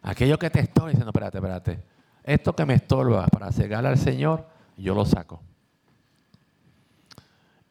[0.00, 1.93] Aquello que te estorba, diciendo, espérate, espérate.
[2.24, 5.40] Esto que me estorba para cegar al Señor, yo lo saco.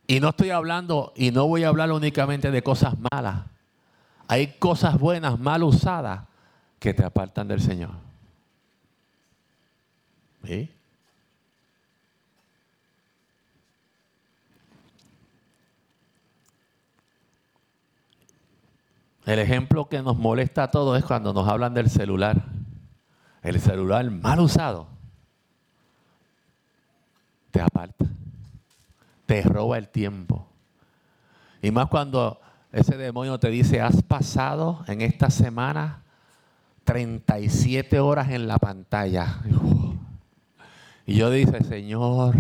[0.06, 3.46] Y no estoy hablando, y no voy a hablar únicamente de cosas malas.
[4.28, 6.26] Hay cosas buenas, mal usadas,
[6.80, 7.92] que te apartan del Señor.
[10.44, 10.70] ¿Sí?
[19.26, 22.44] El ejemplo que nos molesta a todos es cuando nos hablan del celular.
[23.43, 24.88] El celular mal usado
[27.51, 28.06] te aparta,
[29.25, 30.47] te roba el tiempo.
[31.62, 32.39] Y más cuando
[32.71, 36.01] ese demonio te dice, has pasado en esta semana
[36.86, 39.41] 37 horas en la pantalla.
[41.06, 42.36] Y yo dice, Señor,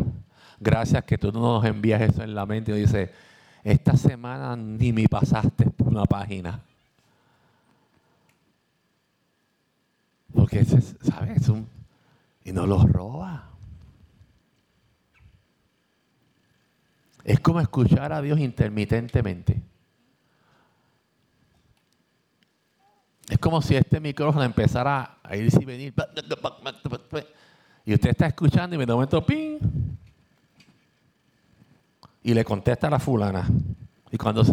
[0.59, 2.71] gracias que tú no nos envías eso en la mente.
[2.71, 3.11] Y dice,
[3.63, 6.59] esta semana ni me pasaste por una página.
[10.33, 11.51] Porque ese, ¿sabes?
[12.43, 13.49] Y no los roba.
[17.23, 19.61] Es como escuchar a Dios intermitentemente.
[23.29, 25.93] Es como si este micrófono empezara a ir y venir.
[27.85, 29.59] Y usted está escuchando y de momento, ¡ping!
[32.23, 33.47] y le contesta a la fulana.
[34.09, 34.43] Y cuando,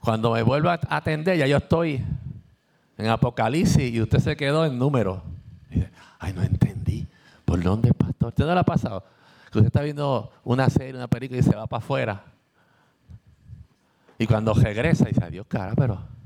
[0.00, 2.04] cuando me vuelvo a atender, ya yo estoy
[2.98, 5.22] en Apocalipsis y usted se quedó en número.
[5.70, 7.06] dice, ay, no entendí.
[7.44, 8.28] ¿Por dónde, pastor?
[8.28, 9.04] ¿Usted no le ha pasado?
[9.50, 12.24] Que usted está viendo una serie, una película y se va para afuera.
[14.18, 16.16] Y cuando regresa, dice, adiós, cara, pero...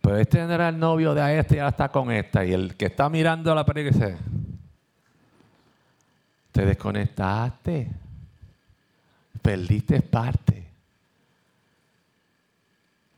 [0.00, 2.44] Pero este era el novio de a este y ahora está con esta.
[2.44, 4.18] Y el que está mirando la película dice,
[6.52, 7.90] te desconectaste.
[9.40, 10.53] Perdiste parte.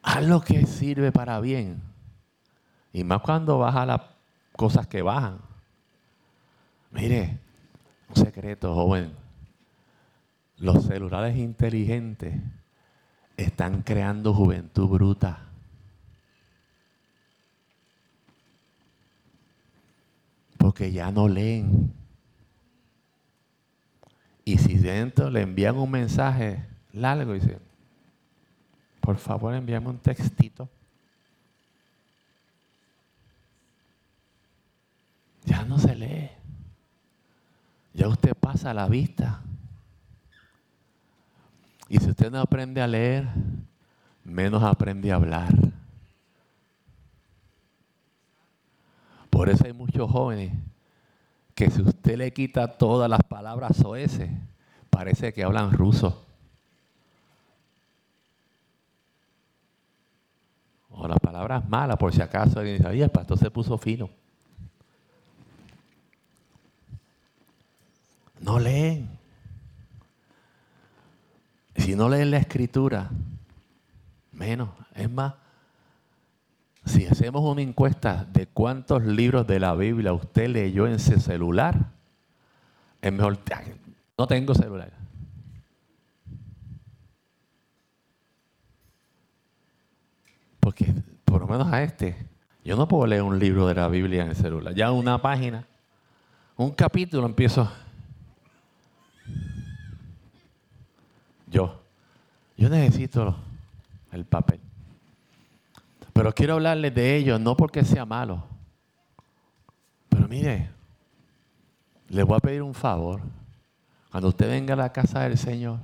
[0.06, 1.82] Haz lo que sirve para bien.
[2.92, 4.02] Y más cuando baja las
[4.52, 5.40] cosas que bajan.
[6.92, 7.40] Mire,
[8.08, 9.12] un secreto, joven.
[10.58, 12.40] Los celulares inteligentes
[13.36, 15.40] están creando juventud bruta.
[20.56, 21.92] Porque ya no leen.
[24.44, 27.65] Y si dentro le envían un mensaje largo, dicen,
[29.06, 30.68] por favor envíame un textito.
[35.44, 36.28] Ya no se lee.
[37.94, 39.40] Ya usted pasa la vista.
[41.88, 43.28] Y si usted no aprende a leer,
[44.24, 45.54] menos aprende a hablar.
[49.30, 50.52] Por eso hay muchos jóvenes
[51.54, 54.36] que si usted le quita todas las palabras ese,
[54.90, 56.25] parece que hablan ruso.
[60.96, 64.08] O las palabras malas, por si acaso alguien dice, el pastor se puso fino.
[68.40, 69.10] No leen.
[71.76, 73.10] Si no leen la escritura,
[74.32, 74.70] menos.
[74.94, 75.34] Es más,
[76.86, 81.90] si hacemos una encuesta de cuántos libros de la Biblia usted leyó en su celular,
[83.02, 83.38] es mejor.
[84.16, 84.92] No tengo celular.
[90.60, 92.16] Porque por lo menos a este,
[92.64, 94.74] yo no puedo leer un libro de la Biblia en el celular.
[94.74, 95.64] Ya una página,
[96.56, 97.70] un capítulo empiezo.
[101.46, 101.80] Yo,
[102.56, 103.36] yo necesito
[104.10, 104.60] el papel.
[106.12, 108.42] Pero quiero hablarles de ellos, no porque sea malo.
[110.08, 110.70] Pero mire,
[112.08, 113.20] les voy a pedir un favor.
[114.10, 115.78] Cuando usted venga a la casa del Señor,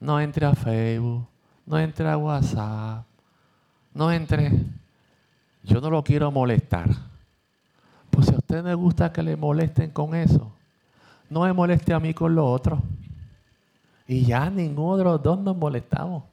[0.00, 1.26] no entre a Facebook,
[1.64, 3.06] no entre a WhatsApp,
[3.94, 4.52] no entre.
[5.62, 6.90] Yo no lo quiero molestar.
[8.10, 10.52] Pues si a usted le gusta que le molesten con eso,
[11.30, 12.82] no me moleste a mí con lo otro.
[14.06, 16.24] Y ya ninguno de los dos nos molestamos.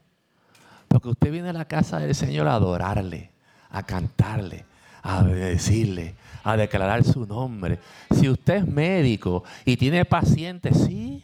[0.88, 3.30] Porque usted viene a la casa del Señor a adorarle,
[3.70, 4.66] a cantarle,
[5.02, 7.80] a decirle, a declarar su nombre.
[8.12, 11.24] Si usted es médico y tiene pacientes, sí,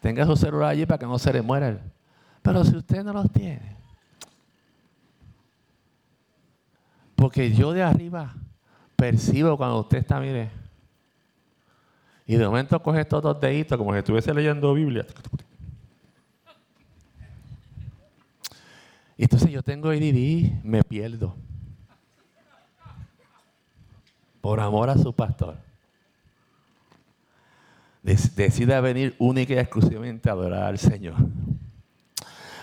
[0.00, 1.78] tenga su celular allí para que no se le muera.
[2.40, 3.76] Pero si usted no los tiene,
[7.20, 8.32] porque yo de arriba
[8.96, 10.50] percibo cuando usted está, mire,
[12.24, 15.04] y de momento coge estos dos deditos como si estuviese leyendo Biblia.
[19.18, 21.36] Y entonces yo tengo ADD, me pierdo.
[24.40, 25.58] Por amor a su pastor.
[28.02, 31.16] Decide venir única y exclusivamente a adorar al Señor.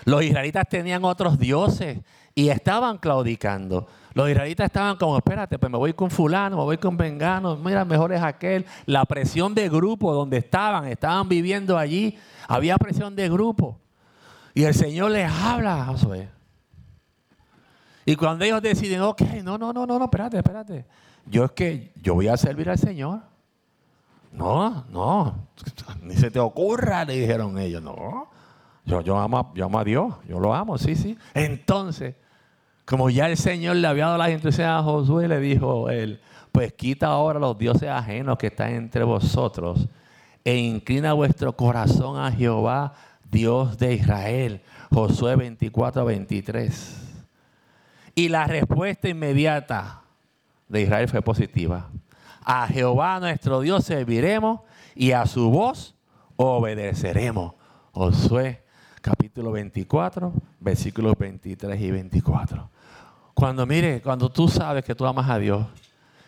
[0.04, 2.00] Los israelitas tenían otros dioses
[2.34, 3.86] y estaban claudicando.
[4.14, 7.84] Los israelitas estaban como, espérate, pues me voy con fulano, me voy con vengano, mira,
[7.84, 8.64] mejor es aquel.
[8.86, 13.78] La presión de grupo donde estaban, estaban viviendo allí, había presión de grupo.
[14.54, 16.28] Y el Señor les habla a Josué.
[18.04, 20.86] Y cuando ellos deciden, ok, no, no, no, no, no, espérate, espérate.
[21.26, 23.20] Yo es que yo voy a servir al Señor.
[24.32, 25.48] No, no,
[26.02, 27.82] ni se te ocurra, le dijeron ellos.
[27.82, 28.28] No,
[28.84, 31.18] yo, yo, amo, yo amo a Dios, yo lo amo, sí, sí.
[31.34, 32.14] Entonces,
[32.88, 36.22] como ya el Señor le había dado la instrucción a Josué, le dijo él,
[36.52, 39.86] pues quita ahora los dioses ajenos que están entre vosotros
[40.42, 42.94] e inclina vuestro corazón a Jehová,
[43.30, 44.62] Dios de Israel.
[44.90, 46.96] Josué 24, 23.
[48.14, 50.00] Y la respuesta inmediata
[50.66, 51.90] de Israel fue positiva.
[52.42, 54.60] A Jehová nuestro Dios serviremos
[54.94, 55.94] y a su voz
[56.36, 57.52] obedeceremos.
[57.92, 58.64] Josué
[59.02, 62.77] capítulo 24, versículos 23 y 24.
[63.38, 65.64] Cuando mire, cuando tú sabes que tú amas a Dios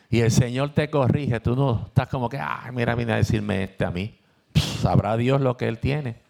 [0.09, 3.65] y el Señor te corrige, tú no estás como que, ay, mira, viene a decirme
[3.65, 4.17] este a mí.
[4.55, 6.21] sabrá Dios lo que Él tiene.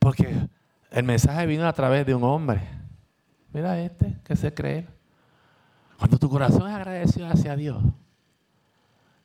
[0.00, 0.34] Porque
[0.90, 2.60] el mensaje vino a través de un hombre
[3.52, 4.84] Mira este que se cree.
[5.96, 7.84] Cuando tu corazón es agradecido hacia Dios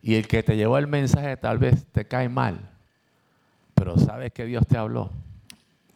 [0.04, 2.60] y el que te llevó el mensaje tal vez te cae mal,
[3.74, 5.10] Pero ¿sabes que Dios te habló?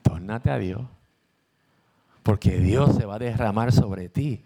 [0.02, 0.82] Tórnate a Dios.
[2.24, 4.44] Porque Dios se va a derramar sobre ti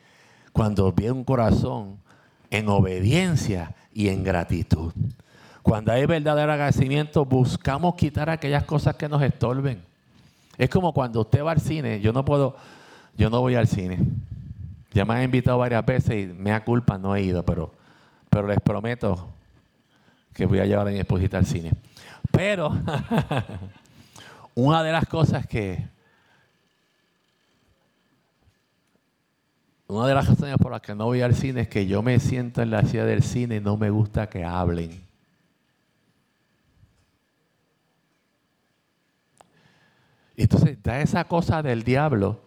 [0.54, 1.98] cuando ve un corazón
[2.50, 4.94] en obediencia y en gratitud.
[5.62, 9.84] Cuando hay verdadero agradecimiento, buscamos quitar aquellas cosas que nos estorben.
[10.58, 12.56] Es como cuando usted va al cine, yo no puedo,
[13.18, 14.00] yo no voy al cine.
[14.94, 17.74] Ya me han invitado varias veces y me da culpa, no he ido, pero,
[18.30, 19.28] pero les prometo
[20.34, 21.72] que voy a llevar a mi esposita al cine.
[22.32, 22.72] Pero
[24.56, 25.95] una de las cosas que
[29.88, 32.20] Una de las razones por las que no voy al cine es que yo me
[32.20, 35.04] siento en la silla del cine y no me gusta que hablen.
[40.36, 42.42] Entonces da esa cosa del diablo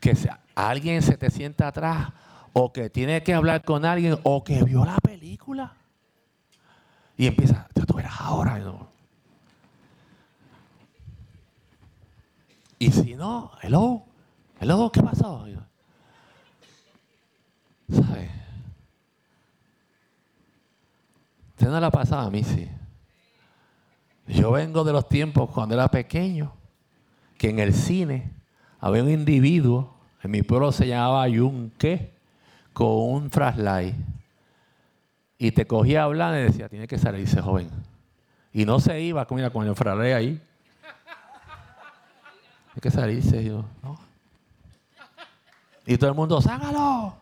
[0.00, 0.16] que
[0.54, 2.08] alguien se te sienta atrás
[2.52, 5.72] o que tiene que hablar con alguien o que vio la película
[7.16, 8.60] y empieza, tú eras ahora.
[12.78, 14.02] Y si no, hello,
[14.60, 15.46] hello, ¿qué pasó?
[17.90, 18.30] ¿Sabe?
[21.50, 22.68] Usted no la pasaba a mí, sí.
[24.26, 26.52] Yo vengo de los tiempos cuando era pequeño,
[27.38, 28.32] que en el cine
[28.80, 32.12] había un individuo, en mi pueblo se llamaba Yunque,
[32.72, 33.94] con un flashlight.
[35.38, 37.70] Y te cogía hablando y decía, tiene que salirse joven.
[38.52, 40.42] Y no se iba con el flashlight ahí.
[42.72, 43.44] Tiene que salirse.
[43.44, 43.64] Yo,
[45.86, 47.21] Y todo el mundo, ¡sácalo!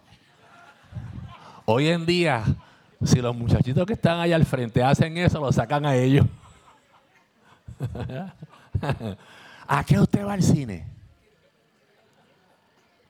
[1.72, 2.42] Hoy en día,
[3.00, 6.26] si los muchachitos que están allá al frente hacen eso, lo sacan a ellos.
[9.68, 10.84] ¿A qué usted va al cine?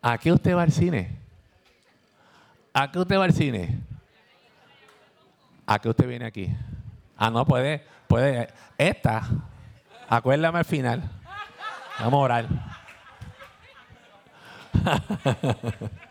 [0.02, 1.11] ¿A qué usted va al cine?
[2.74, 3.80] ¿A qué usted va al cine?
[5.64, 6.54] ¿A qué usted viene aquí?
[7.16, 8.50] Ah, no, puede, puede.
[8.76, 9.26] Esta,
[10.06, 11.11] acuérdame al final.
[11.98, 12.46] Vamos a orar.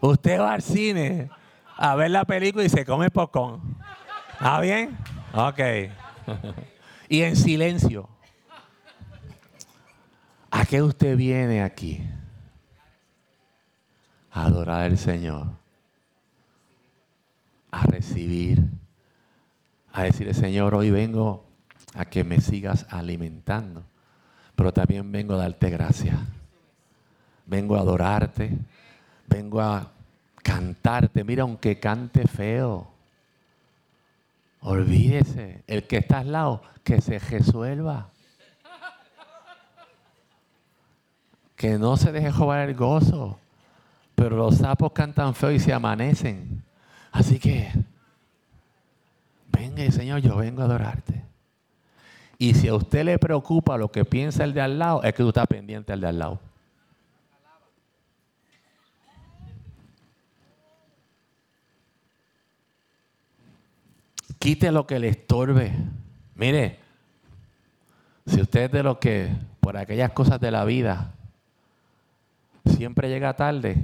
[0.00, 1.30] Usted va al cine
[1.76, 3.60] a ver la película y se come popcorn.
[4.32, 4.96] ¿Está bien?
[5.32, 5.60] Ok.
[7.08, 8.08] y en silencio.
[10.50, 12.02] ¿A qué usted viene aquí?
[14.32, 15.48] A adorar al Señor.
[17.70, 18.62] A recibir.
[19.92, 21.44] A decirle, Señor, hoy vengo
[21.94, 23.84] a que me sigas alimentando.
[24.54, 26.18] Pero también vengo a darte gracias.
[27.46, 28.58] Vengo a adorarte
[29.28, 29.90] vengo a
[30.42, 31.24] cantarte.
[31.24, 32.88] Mira, aunque cante feo,
[34.60, 35.62] olvídese.
[35.66, 38.08] El que está al lado, que se resuelva.
[41.56, 43.38] Que no se deje jugar el gozo.
[44.14, 46.64] Pero los sapos cantan feo y se amanecen.
[47.12, 47.72] Así que,
[49.50, 51.24] venga, Señor, yo vengo a adorarte.
[52.38, 55.22] Y si a usted le preocupa lo que piensa el de al lado, es que
[55.22, 56.40] tú estás pendiente al de al lado.
[64.48, 65.74] Quite lo que le estorbe.
[66.34, 66.78] Mire,
[68.24, 69.30] si usted es de lo que,
[69.60, 71.12] por aquellas cosas de la vida,
[72.64, 73.76] siempre llega tarde,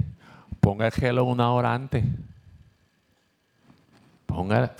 [0.61, 2.03] ponga el gelo una hora antes.
[4.25, 4.73] Ponga,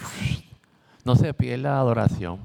[1.03, 2.39] no se pierda la adoración.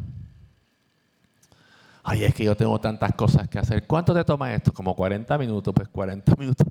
[2.02, 3.86] Ay, es que yo tengo tantas cosas que hacer.
[3.86, 4.70] ¿Cuánto te toma esto?
[4.74, 5.72] Como 40 minutos.
[5.74, 6.66] Pues 40 minutos.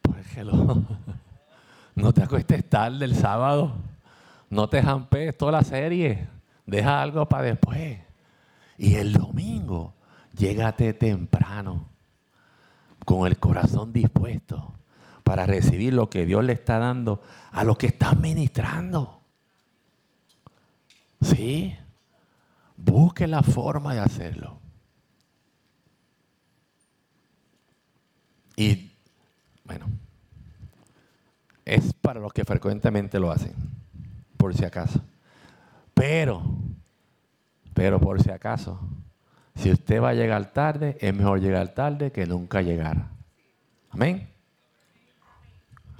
[0.00, 0.82] Pues el gelo.
[1.94, 3.74] No te acuestes tarde el sábado.
[4.50, 6.28] No te jampees toda la serie.
[6.66, 7.98] Deja algo para después.
[8.78, 9.94] Y el domingo,
[10.36, 11.88] llégate temprano,
[13.04, 14.74] con el corazón dispuesto
[15.24, 19.22] para recibir lo que Dios le está dando a los que están ministrando.
[21.20, 21.76] ¿Sí?
[22.76, 24.60] Busque la forma de hacerlo.
[28.54, 28.90] Y,
[29.64, 29.86] bueno,
[31.64, 33.54] es para los que frecuentemente lo hacen
[34.46, 35.02] por si acaso.
[35.92, 36.40] Pero,
[37.74, 38.78] pero por si acaso,
[39.56, 43.08] si usted va a llegar tarde, es mejor llegar tarde que nunca llegar.
[43.90, 44.28] Amén.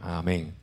[0.01, 0.55] Amén.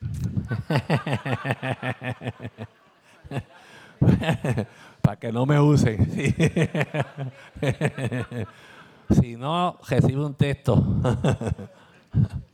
[5.02, 6.04] Para que no me usen.
[9.10, 10.82] si no, recibe un texto.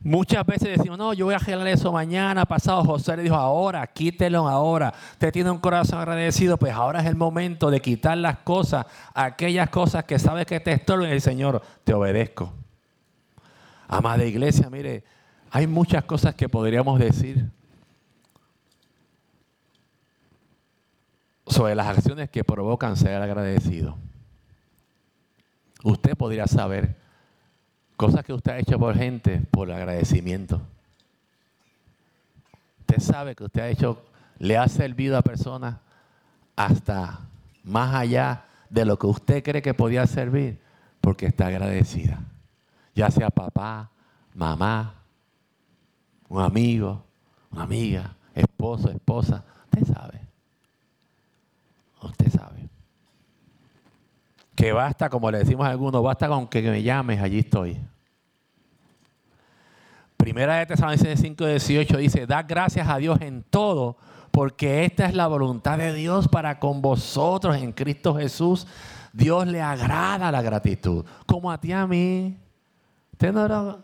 [0.00, 2.84] Muchas veces decimos, no, yo voy a arreglar eso mañana, pasado.
[2.84, 4.94] José le dijo, ahora, quítelo ahora.
[5.12, 9.68] Usted tiene un corazón agradecido, pues ahora es el momento de quitar las cosas, aquellas
[9.70, 11.10] cosas que sabes que te estorban.
[11.10, 12.52] El Señor, te obedezco.
[13.88, 15.04] Amada iglesia, mire,
[15.50, 17.50] hay muchas cosas que podríamos decir.
[21.46, 23.96] sobre las acciones que provocan ser agradecido.
[25.84, 26.96] Usted podría saber
[27.96, 30.60] cosas que usted ha hecho por gente por agradecimiento.
[32.80, 34.04] Usted sabe que usted ha hecho,
[34.38, 35.76] le ha servido a personas
[36.54, 37.20] hasta
[37.64, 40.58] más allá de lo que usted cree que podía servir
[41.00, 42.20] porque está agradecida.
[42.94, 43.90] Ya sea papá,
[44.34, 44.94] mamá,
[46.28, 47.04] un amigo,
[47.50, 49.44] una amiga, esposo, esposa.
[49.64, 50.20] Usted sabe.
[52.02, 52.55] Usted sabe.
[54.56, 57.78] Que basta, como le decimos a algunos, basta con que me llames, allí estoy.
[60.16, 63.98] Primera de Tesalonicenses 5:18 dice, da gracias a Dios en todo,
[64.30, 68.66] porque esta es la voluntad de Dios para con vosotros en Cristo Jesús.
[69.12, 72.36] Dios le agrada la gratitud, como a ti a mí.
[73.12, 73.78] Usted no,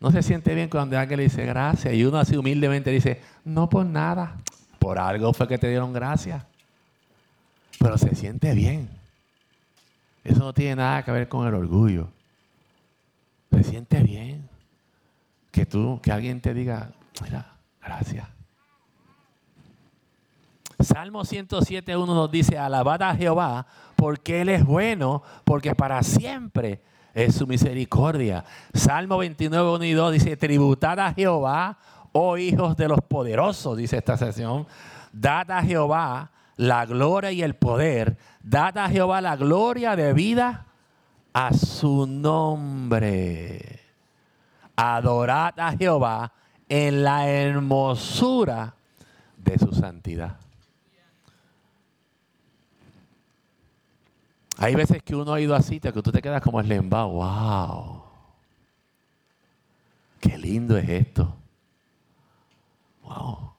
[0.00, 3.68] no se siente bien cuando alguien le dice gracias y uno así humildemente dice, no
[3.68, 4.36] por nada,
[4.78, 6.42] por algo fue que te dieron gracias.
[7.78, 9.03] Pero se siente bien.
[10.24, 12.08] Eso no tiene nada que ver con el orgullo.
[13.52, 14.48] Se siente bien
[15.52, 16.90] que tú, que alguien te diga,
[17.22, 18.26] mira, gracias.
[20.80, 23.66] Salmo 107, 1 nos dice, alabad a Jehová
[23.96, 26.80] porque Él es bueno, porque para siempre
[27.14, 28.44] es su misericordia.
[28.72, 31.78] Salmo 29, 1 y 2 dice, tributad a Jehová,
[32.12, 34.66] oh hijos de los poderosos, dice esta sesión,
[35.12, 40.66] dad a Jehová la gloria y el poder, dad a Jehová la gloria de vida
[41.32, 43.80] a su nombre.
[44.76, 46.32] Adorad a Jehová
[46.68, 48.74] en la hermosura
[49.36, 50.38] de su santidad.
[54.58, 58.02] Hay veces que uno ha ido así, que tú te quedas como el lemba, wow.
[60.20, 61.36] Qué lindo es esto.
[63.02, 63.52] Wow.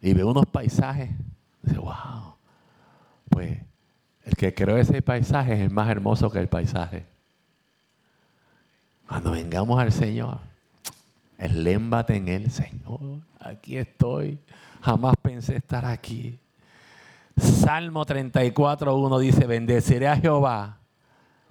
[0.00, 1.10] Y ve unos paisajes,
[1.66, 2.36] dice, wow.
[3.28, 3.58] Pues
[4.24, 7.06] el que creó ese paisaje es el más hermoso que el paisaje.
[9.06, 10.38] Cuando vengamos al Señor,
[11.38, 13.20] elémbate en Él, Señor.
[13.38, 14.38] Aquí estoy.
[14.80, 16.38] Jamás pensé estar aquí.
[17.36, 20.78] Salmo 34, 1 dice, bendeciré a Jehová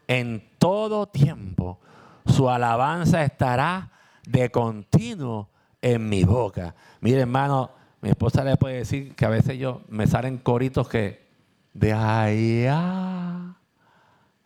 [0.07, 1.80] en todo tiempo.
[2.26, 3.91] Su alabanza estará
[4.26, 5.49] de continuo
[5.82, 6.74] en mi boca.
[7.01, 7.70] Mire, hermano,
[8.05, 11.25] mi esposa le puede decir que a veces yo me salen coritos que
[11.73, 13.55] de allá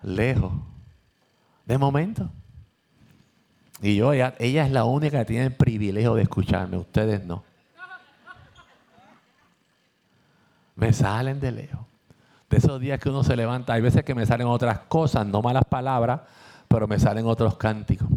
[0.01, 0.53] lejos,
[1.65, 2.31] de momento.
[3.81, 7.43] Y yo, ella, ella es la única que tiene el privilegio de escucharme, ustedes no.
[10.75, 11.81] Me salen de lejos.
[12.49, 15.41] De esos días que uno se levanta, hay veces que me salen otras cosas, no
[15.41, 16.21] malas palabras,
[16.69, 18.07] pero me salen otros cánticos.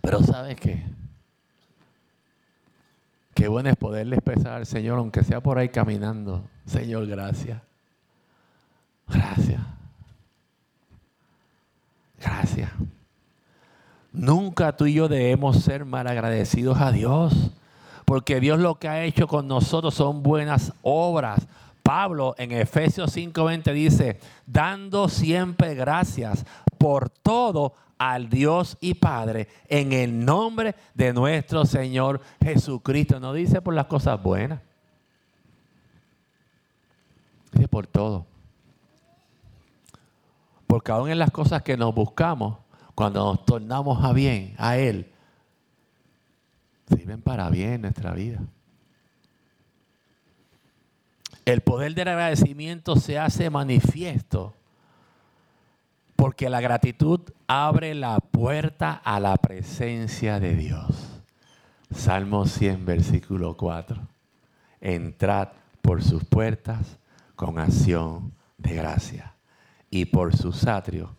[0.00, 1.01] Pero ¿sabes qué?
[3.42, 6.44] Qué bueno es poderle expresar al Señor, aunque sea por ahí caminando.
[6.64, 7.60] Señor, gracias.
[9.08, 9.60] Gracias.
[12.20, 12.70] Gracias.
[14.12, 17.50] Nunca tú y yo debemos ser mal agradecidos a Dios,
[18.04, 21.44] porque Dios lo que ha hecho con nosotros son buenas obras.
[21.82, 26.46] Pablo en Efesios 5:20 dice, dando siempre gracias
[26.78, 27.74] por todo
[28.10, 33.20] al Dios y Padre en el nombre de nuestro Señor Jesucristo.
[33.20, 34.60] No dice por las cosas buenas,
[37.52, 38.26] dice por todo.
[40.66, 42.58] Porque aún en las cosas que nos buscamos,
[42.94, 45.12] cuando nos tornamos a bien, a Él,
[46.88, 48.40] sirven para bien nuestra vida.
[51.44, 54.54] El poder del agradecimiento se hace manifiesto
[56.22, 57.18] porque la gratitud
[57.48, 61.20] abre la puerta a la presencia de Dios.
[61.90, 64.00] Salmo 100, versículo 4.
[64.80, 65.48] Entrad
[65.80, 66.96] por sus puertas
[67.34, 69.34] con acción de gracia
[69.90, 71.10] y por sus atrios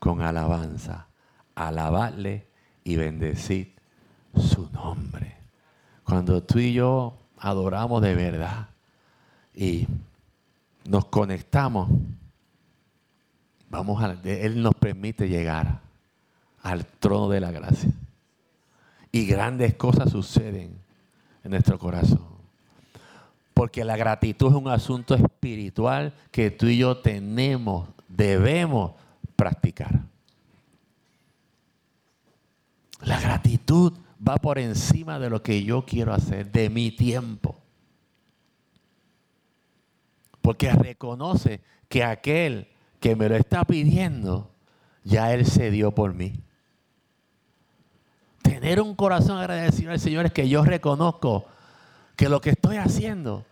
[0.00, 1.06] con alabanza
[1.54, 2.48] alabadle
[2.82, 3.68] y bendecid
[4.34, 5.36] su nombre.
[6.02, 8.70] Cuando tú y yo adoramos de verdad
[9.54, 9.86] y
[10.84, 11.90] nos conectamos,
[13.70, 15.80] vamos a, Él nos permite llegar
[16.62, 17.90] al trono de la gracia.
[19.10, 20.78] Y grandes cosas suceden
[21.44, 22.26] en nuestro corazón.
[23.54, 28.92] Porque la gratitud es un asunto espiritual que tú y yo tenemos, debemos
[29.34, 30.00] practicar.
[33.00, 33.92] La gratitud
[34.26, 37.56] va por encima de lo que yo quiero hacer, de mi tiempo.
[40.40, 42.68] Porque reconoce que aquel
[43.00, 44.50] que me lo está pidiendo,
[45.04, 46.40] ya Él se dio por mí.
[48.42, 51.46] Tener un corazón agradecido al Señor es que yo reconozco
[52.16, 53.44] que lo que estoy haciendo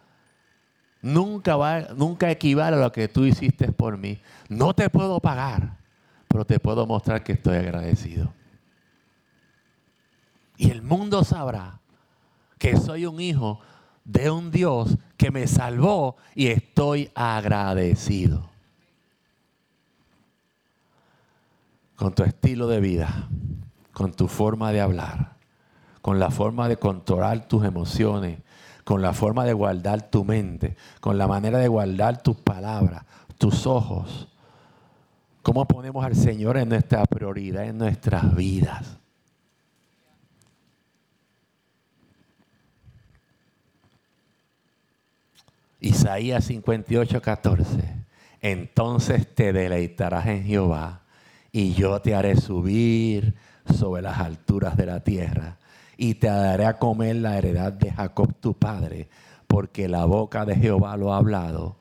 [1.02, 4.20] nunca, va, nunca equivale a lo que tú hiciste por mí.
[4.48, 5.76] No te puedo pagar,
[6.26, 8.32] pero te puedo mostrar que estoy agradecido.
[10.56, 11.80] Y el mundo sabrá
[12.58, 13.60] que soy un hijo
[14.04, 18.55] de un Dios que me salvó y estoy agradecido.
[21.96, 23.28] Con tu estilo de vida,
[23.92, 25.36] con tu forma de hablar,
[26.02, 28.40] con la forma de controlar tus emociones,
[28.84, 33.04] con la forma de guardar tu mente, con la manera de guardar tus palabras,
[33.38, 34.28] tus ojos.
[35.42, 38.98] ¿Cómo ponemos al Señor en nuestra prioridad, en nuestras vidas?
[45.80, 47.66] Isaías 58, 14.
[48.40, 51.05] Entonces te deleitarás en Jehová
[51.56, 53.34] y yo te haré subir
[53.74, 55.56] sobre las alturas de la tierra
[55.96, 59.08] y te daré a comer la heredad de Jacob tu padre,
[59.46, 61.76] porque la boca de Jehová lo ha hablado.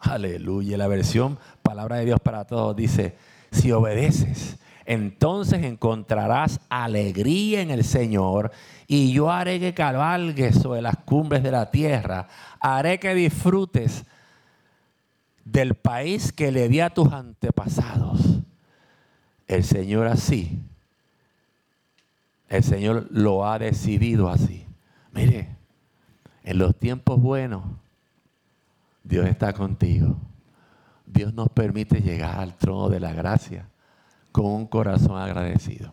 [0.00, 0.78] Aleluya.
[0.78, 3.14] La versión Palabra de Dios para todos dice,
[3.52, 8.52] si obedeces, entonces encontrarás alegría en el Señor
[8.86, 12.26] y yo haré que cabalgues sobre las cumbres de la tierra,
[12.58, 14.06] haré que disfrutes
[15.44, 18.40] del país que le di a tus antepasados.
[19.46, 20.62] El Señor así
[22.54, 24.64] el Señor lo ha decidido así.
[25.12, 25.56] Mire,
[26.44, 27.64] en los tiempos buenos,
[29.02, 30.16] Dios está contigo.
[31.04, 33.68] Dios nos permite llegar al trono de la gracia
[34.30, 35.92] con un corazón agradecido.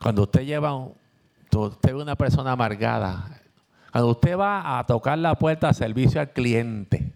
[0.00, 3.40] Cuando usted lleva, usted es una persona amargada,
[3.92, 7.12] cuando usted va a tocar la puerta a servicio al cliente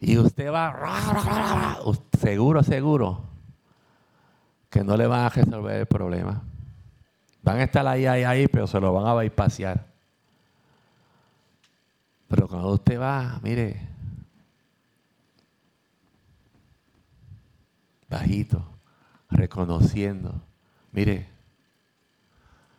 [0.00, 1.78] y usted va,
[2.26, 3.22] seguro, seguro,
[4.68, 6.42] que no le van a resolver el problema.
[7.40, 9.86] Van a estar ahí, ahí, ahí, pero se lo van a bypassar.
[12.26, 13.80] Pero cuando usted va, mire,
[18.10, 18.60] bajito,
[19.30, 20.34] reconociendo,
[20.90, 21.28] mire,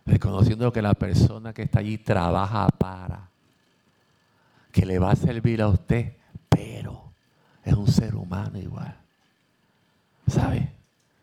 [0.06, 3.30] reconociendo que la persona que está allí trabaja para,
[4.74, 6.18] que le va a servir a usted,
[6.50, 7.14] pero
[7.64, 8.97] es un ser humano igual.
[10.28, 10.78] ¿Sabe?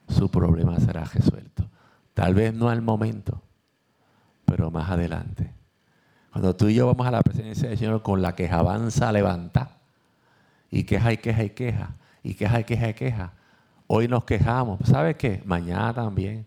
[0.08, 1.68] su problema será resuelto.
[2.12, 3.42] Tal vez no al momento,
[4.44, 5.52] pero más adelante.
[6.30, 9.78] Cuando tú y yo vamos a la presencia del Señor con la quejabanza levanta,
[10.70, 11.90] y queja y queja y queja,
[12.22, 13.32] y queja y queja y queja,
[13.86, 14.80] hoy nos quejamos.
[14.84, 15.42] ¿Sabes qué?
[15.44, 16.46] Mañana también.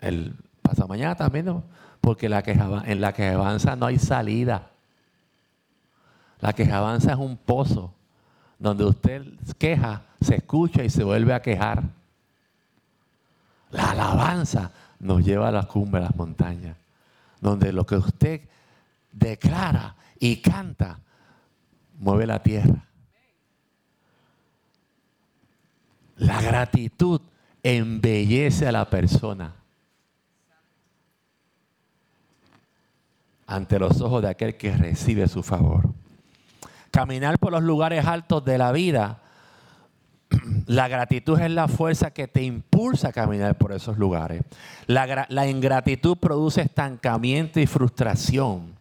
[0.00, 1.64] El pasa mañana también, ¿no?
[2.00, 4.70] porque la queja, en la quejabanza no hay salida.
[6.40, 7.94] La quejabanza es un pozo
[8.58, 9.24] donde usted
[9.58, 11.82] queja, se escucha y se vuelve a quejar.
[13.70, 16.76] La alabanza nos lleva a la cumbre de las montañas,
[17.40, 18.40] donde lo que usted
[19.12, 20.98] declara y canta
[21.98, 22.84] mueve la tierra.
[26.16, 27.20] La gratitud
[27.62, 29.54] embellece a la persona
[33.46, 35.90] ante los ojos de aquel que recibe su favor.
[36.96, 39.20] Caminar por los lugares altos de la vida
[40.64, 44.40] la gratitud es la fuerza que te impulsa a caminar por esos lugares.
[44.86, 48.76] La, ingratitud produce estancamiento y frustración.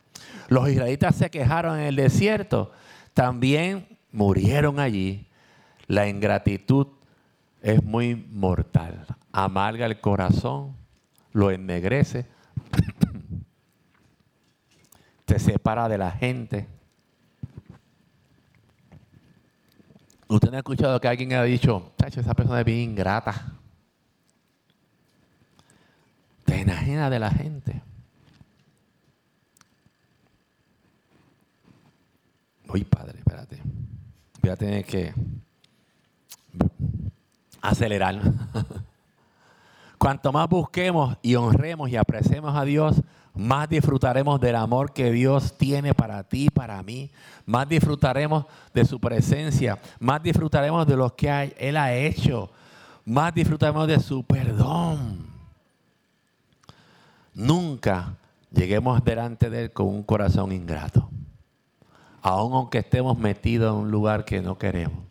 [0.47, 2.71] Los israelitas se quejaron en el desierto,
[3.13, 5.27] también murieron allí.
[5.87, 6.87] La ingratitud
[7.61, 10.77] es muy mortal, amarga el corazón,
[11.33, 12.27] lo ennegrece,
[15.25, 16.74] te separa de la gente
[20.27, 23.53] Usted no ha escuchado que alguien ha dicho, chacho, esa persona es bien ingrata.
[26.45, 27.81] Te enajena de la gente.
[32.67, 33.61] Uy, padre, espérate.
[34.41, 35.13] Voy a tener que
[37.61, 38.19] acelerar.
[40.05, 43.01] Cuanto más busquemos y honremos y apreciemos a Dios,
[43.33, 47.09] más disfrutaremos del amor que Dios tiene para ti, para mí,
[47.47, 52.51] más disfrutaremos de su presencia, más disfrutaremos de lo que Él ha hecho,
[53.03, 55.25] más disfrutaremos de su perdón.
[57.33, 58.15] Nunca
[58.51, 61.09] lleguemos delante de Él con un corazón ingrato,
[62.21, 65.03] aun aunque estemos metidos en un lugar que no queremos.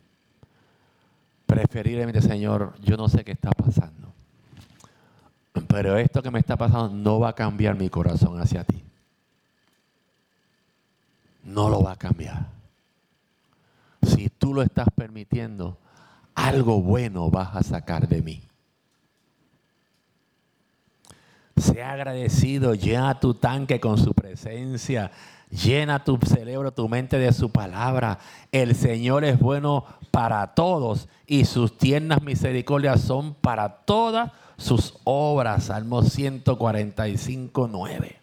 [1.46, 4.03] Preferiblemente, Señor, yo no sé qué está pasando
[5.62, 8.82] pero esto que me está pasando no va a cambiar mi corazón hacia ti.
[11.44, 12.46] No lo va a cambiar.
[14.02, 15.78] Si tú lo estás permitiendo,
[16.34, 18.42] algo bueno vas a sacar de mí.
[21.56, 25.12] Sea agradecido, llena tu tanque con su presencia.
[25.50, 28.18] Llena tu cerebro, tu mente de su palabra.
[28.50, 35.64] El Señor es bueno para todos y sus tiernas misericordias son para todas sus obras.
[35.64, 38.20] Salmo 145, 9.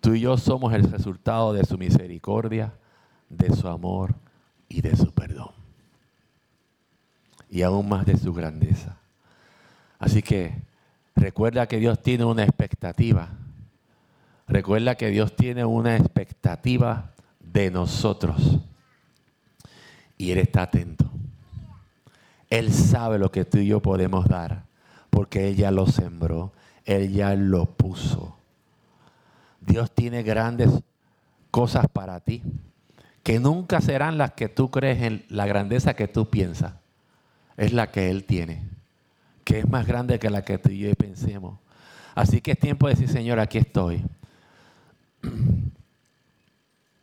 [0.00, 2.72] Tú y yo somos el resultado de su misericordia,
[3.28, 4.14] de su amor
[4.68, 5.50] y de su perdón.
[7.50, 8.96] Y aún más de su grandeza.
[9.98, 10.62] Así que
[11.16, 13.30] recuerda que Dios tiene una expectativa.
[14.46, 18.60] Recuerda que Dios tiene una expectativa de nosotros.
[20.18, 21.08] Y Él está atento.
[22.50, 24.64] Él sabe lo que tú y yo podemos dar,
[25.10, 26.52] porque Él ya lo sembró,
[26.84, 28.36] Él ya lo puso.
[29.60, 30.70] Dios tiene grandes
[31.50, 32.42] cosas para ti,
[33.22, 36.74] que nunca serán las que tú crees en la grandeza que tú piensas.
[37.56, 38.62] Es la que Él tiene,
[39.44, 41.58] que es más grande que la que tú y yo pensemos.
[42.14, 44.02] Así que es tiempo de decir, Señor, aquí estoy.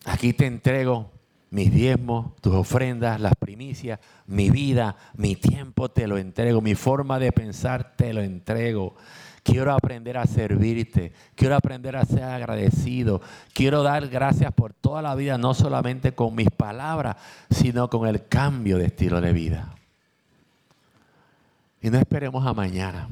[0.07, 1.09] Aquí te entrego
[1.55, 7.17] mis diezmos, tus ofrendas, las primicias, mi vida, mi tiempo te lo entrego, mi forma
[7.17, 8.93] de pensar te lo entrego.
[9.41, 11.13] Quiero aprender a servirte.
[11.33, 13.21] Quiero aprender a ser agradecido.
[13.53, 17.15] Quiero dar gracias por toda la vida, no solamente con mis palabras,
[17.49, 19.75] sino con el cambio de estilo de vida.
[21.81, 23.07] Y no esperemos a mañana.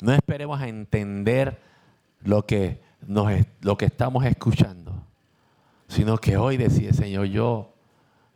[0.00, 1.60] No esperemos a entender
[2.24, 5.03] lo que, nos, lo que estamos escuchando,
[5.88, 7.72] sino que hoy decide, Señor, yo,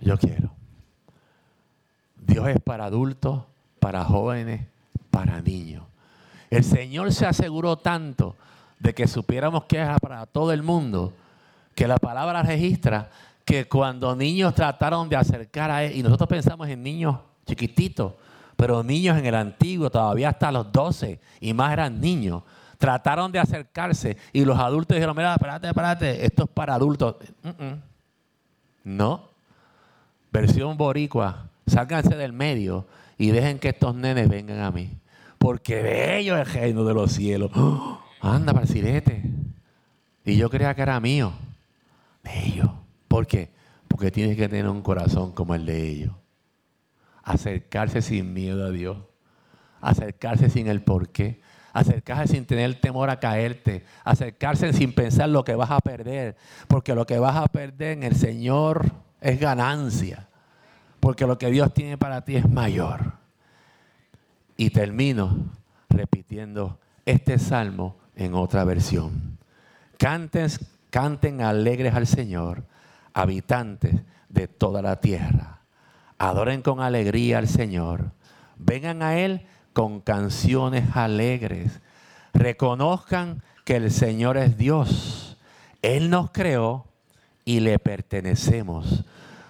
[0.00, 0.50] yo quiero.
[2.16, 3.42] Dios es para adultos,
[3.80, 4.66] para jóvenes,
[5.10, 5.84] para niños.
[6.50, 8.36] El Señor se aseguró tanto
[8.78, 11.12] de que supiéramos que era para todo el mundo,
[11.74, 13.10] que la palabra registra
[13.44, 18.12] que cuando niños trataron de acercar a Él, y nosotros pensamos en niños chiquititos,
[18.56, 22.42] pero niños en el antiguo, todavía hasta los 12 y más eran niños,
[22.78, 27.16] trataron de acercarse y los adultos dijeron, mira, espérate, espérate, esto es para adultos.
[28.84, 29.28] No.
[30.32, 32.86] Versión boricua, sálganse del medio
[33.18, 34.98] y dejen que estos nenes vengan a mí
[35.38, 37.50] porque de ellos es el reino de los cielos.
[38.20, 39.22] anda para el sirete.
[40.24, 41.32] Y yo creía que era mío.
[42.22, 42.70] De ellos.
[43.06, 43.50] ¿Por qué?
[43.86, 46.12] Porque tienes que tener un corazón como el de ellos.
[47.22, 48.98] Acercarse sin miedo a Dios.
[49.80, 51.40] Acercarse sin el porqué.
[51.78, 53.84] Acercarse sin tener temor a caerte.
[54.02, 56.34] Acercarse sin pensar lo que vas a perder.
[56.66, 60.26] Porque lo que vas a perder en el Señor es ganancia.
[60.98, 63.12] Porque lo que Dios tiene para ti es mayor.
[64.56, 65.52] Y termino
[65.88, 69.38] repitiendo este salmo en otra versión.
[69.98, 70.48] Canten,
[70.90, 72.64] canten alegres al Señor,
[73.14, 73.94] habitantes
[74.28, 75.60] de toda la tierra.
[76.18, 78.10] Adoren con alegría al Señor.
[78.56, 79.46] Vengan a Él
[79.78, 81.78] con canciones alegres.
[82.34, 85.36] Reconozcan que el Señor es Dios.
[85.82, 86.84] Él nos creó
[87.44, 89.04] y le pertenecemos.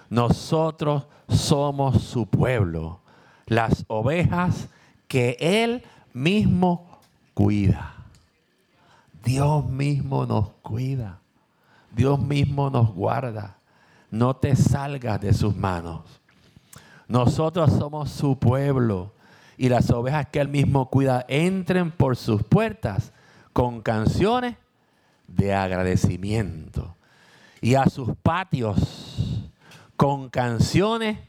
[0.07, 2.99] Nosotros somos su pueblo,
[3.47, 4.69] las ovejas
[5.07, 5.81] que Él
[6.13, 6.99] mismo
[7.33, 7.95] cuida.
[9.23, 11.21] Dios mismo nos cuida.
[11.89, 13.57] Dios mismo nos guarda.
[14.11, 16.01] No te salgas de sus manos.
[17.07, 19.13] Nosotros somos su pueblo
[19.59, 23.11] y las ovejas que Él mismo cuida entren por sus puertas
[23.51, 24.55] con canciones
[25.27, 26.95] de agradecimiento
[27.59, 29.51] y a sus patios
[29.97, 31.19] con canciones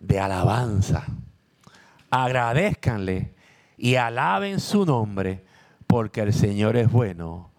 [0.00, 1.06] de alabanza
[2.10, 3.32] agradezcanle
[3.76, 5.44] y alaben su nombre,
[5.86, 7.50] porque el Señor es bueno,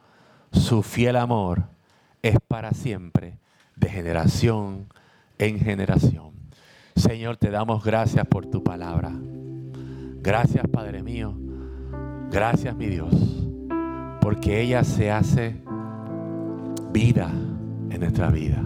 [0.51, 1.64] su fiel amor
[2.22, 3.38] es para siempre,
[3.78, 4.88] de generación
[5.39, 6.34] en generación.
[6.97, 9.14] Señor, te damos gracias por tu palabra.
[10.24, 11.34] Gracias, Padre mío.
[12.32, 13.11] Gracias, mi Dios,
[14.22, 15.61] porque ella se hace
[16.93, 17.30] vida
[17.89, 18.61] en nuestra vida.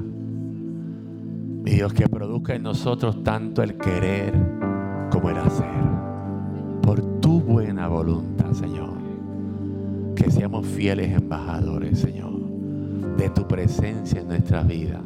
[1.63, 4.33] Mi Dios, que produzca en nosotros tanto el querer,
[5.09, 5.65] como el hacer.
[6.83, 8.93] Por tu buena voluntad, Señor.
[10.15, 12.33] Que seamos fieles embajadores, Señor,
[13.17, 15.01] de tu presencia en nuestra vida.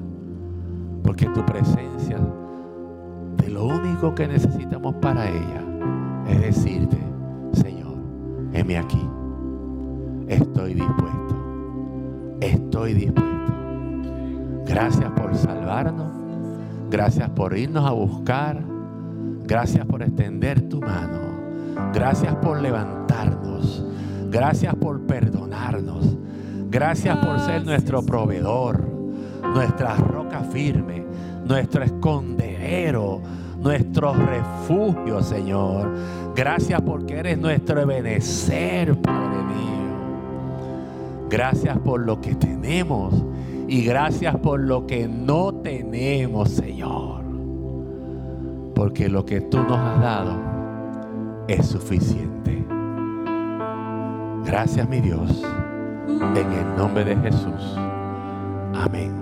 [1.04, 2.18] Porque tu presencia,
[3.38, 5.69] de lo único que necesitamos para ella,
[6.30, 6.98] es decirte,
[7.54, 7.98] Señor,
[8.54, 9.06] heme aquí.
[10.28, 12.38] Estoy dispuesto.
[12.42, 13.54] Estoy dispuesto.
[14.66, 16.12] Gracias por salvarnos.
[16.90, 18.70] Gracias por irnos a buscar
[19.50, 21.18] Gracias por extender tu mano.
[21.92, 23.84] Gracias por levantarnos.
[24.30, 26.18] Gracias por perdonarnos.
[26.70, 28.80] Gracias por ser nuestro proveedor,
[29.56, 31.04] nuestra roca firme,
[31.46, 33.24] nuestro escondedero,
[33.62, 35.94] nuestro refugio, Señor.
[36.36, 39.80] Gracias porque eres nuestro ebenecer, Padre mío.
[41.30, 43.14] Gracias por lo que tenemos
[43.68, 47.24] y gracias por lo que no tenemos, Señor.
[48.74, 50.32] Porque lo que tú nos has dado
[51.48, 52.64] es suficiente.
[54.46, 55.44] Gracias, mi Dios.
[56.08, 57.78] En el nombre de Jesús.
[58.74, 59.19] Amén.